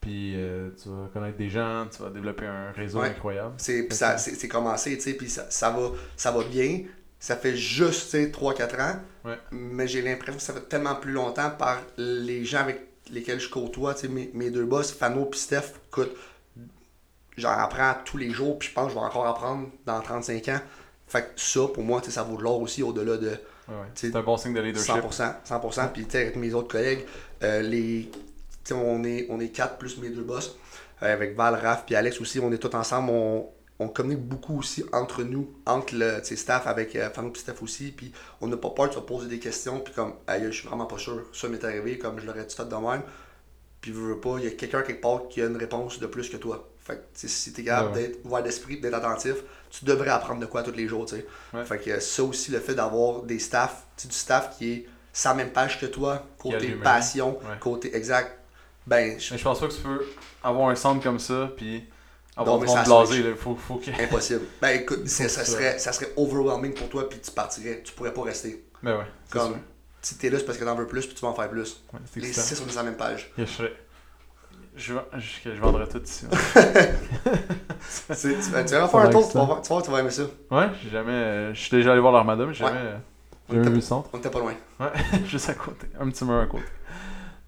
[0.00, 3.08] Puis euh, tu vas connaître des gens, tu vas développer un réseau Ouais.
[3.08, 3.54] incroyable.
[3.58, 6.82] C'est puis ça- c'est c'est commencé, tu sais, puis ça, ça, va, ça va bien.
[7.18, 8.96] Ça fait juste, tu sais, 3-4 ans.
[9.26, 9.36] Ouais.
[9.50, 12.80] Mais j'ai l'impression que ça fait tellement plus longtemps par les gens avec
[13.10, 16.16] lesquels je côtoie, tu sais, mes, mes deux boss, Fano puis Steph, écoute,
[17.36, 20.48] j'en apprends tous les jours, puis je pense que je vais encore apprendre dans 35
[20.48, 20.60] ans.
[21.08, 23.32] Fait que ça, pour moi, tu sais, ça vaut de l'or aussi au-delà de
[23.68, 24.94] Ouais, C'est un bon signe de leadership.
[24.96, 25.34] 100%.
[25.44, 25.88] 100%.
[25.92, 27.04] Puis, tu sais, avec mes autres collègues,
[27.44, 28.10] euh, les,
[28.72, 30.56] on est, on est quatre plus mes deux boss.
[31.02, 33.10] Euh, avec Val, Raph, puis Alex aussi, on est tous ensemble.
[33.10, 33.48] On,
[33.78, 37.92] on communique beaucoup aussi entre nous, entre le staff, avec euh, Fano puis Steph aussi.
[37.92, 39.80] Puis, on n'a pas peur de se poser des questions.
[39.80, 41.24] Puis, comme, aïe, je suis vraiment pas sûr.
[41.32, 43.02] Ça m'est arrivé, comme je l'aurais dit fait de même?
[43.80, 46.06] Puis, veux, veux pas, il y a quelqu'un quelque part qui a une réponse de
[46.06, 46.68] plus que toi.
[46.80, 49.36] Fait que, si t'es capable Ouais, d'être ouvert d'esprit, d'être attentif,
[49.70, 51.14] tu devrais apprendre de quoi tous les jours, tu.
[51.54, 51.64] Ouais.
[51.64, 54.86] Fait que ça aussi, le fait d'avoir des staffs, du staff qui est
[55.24, 57.58] la même page que toi, côté passion, Ouais.
[57.58, 58.39] côté exact,
[58.90, 60.04] ben, je- Mais je pense pas que tu peux
[60.42, 61.84] avoir un centre comme ça, puis
[62.36, 63.22] avoir Non, du monde blasé.
[63.22, 63.36] là.
[63.36, 63.90] Faut, faut que.
[64.02, 64.42] impossible.
[64.60, 68.22] Ben écoute, ça, serait, ça serait overwhelming pour toi, puis tu partirais, tu pourrais pas
[68.22, 68.64] rester.
[68.82, 69.60] Mais ouais, Comme, sûr.
[70.02, 71.82] si t'es là, c'est parce que t'en veux plus, puis tu vas en faire plus.
[71.92, 73.30] Ouais, Les six, on est sur la même page.
[73.38, 73.72] Je serais,
[74.76, 76.26] Je, je, je vendrais tout ici.
[78.08, 78.12] Tu,
[78.52, 80.22] vas- tu vas faire un tour, tu vas, voir, tu vas tu vas aimer ça.
[80.50, 81.12] Ouais, j'ai jamais.
[81.12, 82.70] euh, Je suis déjà allé voir l'Armada, mais j'ai Ouais.
[82.70, 82.96] jamais, euh,
[83.48, 84.10] On jamais était- vu le centre.
[84.12, 84.54] On était pas loin.
[84.78, 84.86] Ouais,
[85.26, 85.86] juste à côté.
[85.98, 86.64] Un petit mur à côté.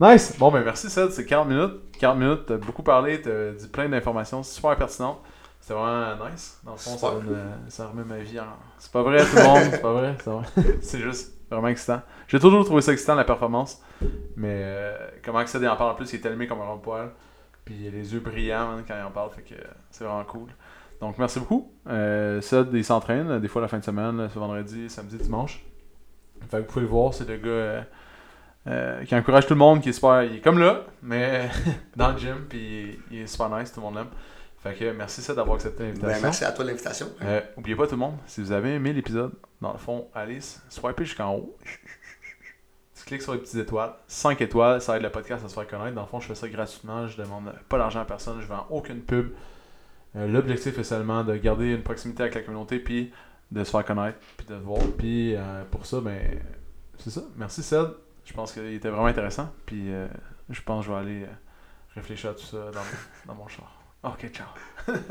[0.02, 0.36] Nice!
[0.36, 1.12] Bon, ben merci, Seth.
[1.12, 1.74] C'est 40 minutes.
[2.00, 5.20] 40 minutes, t'as beaucoup parlé, t'as dit plein d'informations super pertinentes.
[5.60, 6.58] C'était vraiment nice.
[6.64, 8.46] Dans le fond, ça, euh, ça remet ma vie en.
[8.78, 9.62] C'est pas vrai, tout le monde.
[9.70, 10.16] C'est pas vrai.
[10.18, 10.44] C'est vrai.
[10.80, 12.02] C'est juste vraiment excitant.
[12.26, 13.80] J'ai toujours trouvé ça excitant, la performance.
[14.34, 17.10] Mais euh, comment Accéder en parle en plus, il est allumé comme un rond-poil.
[17.64, 19.54] Puis il a les yeux brillants hein, quand il en parle, fait que
[19.92, 20.48] c'est vraiment cool.
[21.00, 21.72] Donc merci beaucoup.
[21.88, 22.40] Euh,
[22.72, 25.64] il s'entraîne, euh, des fois la fin de semaine, ce vendredi, samedi, dimanche.
[26.50, 27.82] Fait que vous pouvez le voir, c'est le gars euh,
[28.66, 30.22] euh, qui encourage tout le monde, qui est super.
[30.22, 31.50] Il est comme là, mais
[31.96, 34.10] dans le gym, puis il est super nice, tout le monde l'aime.
[34.62, 36.14] Fait que merci Seth d'avoir accepté l'invitation.
[36.14, 37.08] Ben, merci à toi de l'invitation.
[37.22, 40.38] Euh, oubliez pas tout le monde, si vous avez aimé l'épisode, dans le fond, allez,
[40.68, 41.56] swipez jusqu'en haut.
[42.94, 43.94] Tu cliques sur les petites étoiles.
[44.06, 45.96] 5 étoiles, ça aide le podcast à se faire connaître.
[45.96, 47.08] Dans le fond, je fais ça gratuitement.
[47.08, 48.40] Je demande pas d'argent à personne.
[48.40, 49.32] Je vends aucune pub.
[50.14, 53.10] Euh, L'objectif est seulement de garder une proximité avec la communauté, puis
[53.50, 54.80] de se faire connaître, puis de voir.
[54.96, 56.20] Puis euh, pour ça, ben,
[56.98, 57.22] c'est ça.
[57.36, 57.88] Merci Ced.
[58.24, 59.52] Je pense qu'il était vraiment intéressant.
[59.66, 60.06] Puis euh,
[60.48, 61.32] je pense que je vais aller euh,
[61.94, 62.86] réfléchir à tout ça dans, mon-
[63.26, 63.72] dans mon char.
[64.04, 64.46] Ok, ciao.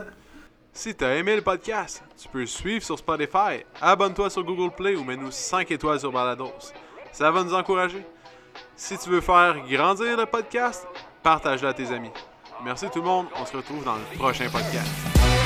[0.74, 5.04] Si t'as aimé le podcast, tu peux suivre sur Spotify, abonne-toi sur Google Play ou
[5.04, 6.54] mets-nous 5 étoiles sur Balados.
[7.12, 8.06] Ça va nous encourager.
[8.78, 10.88] Si tu veux faire grandir le podcast,
[11.22, 12.12] partage-le à tes amis.
[12.64, 15.41] Merci tout le monde, on se retrouve dans le prochain podcast.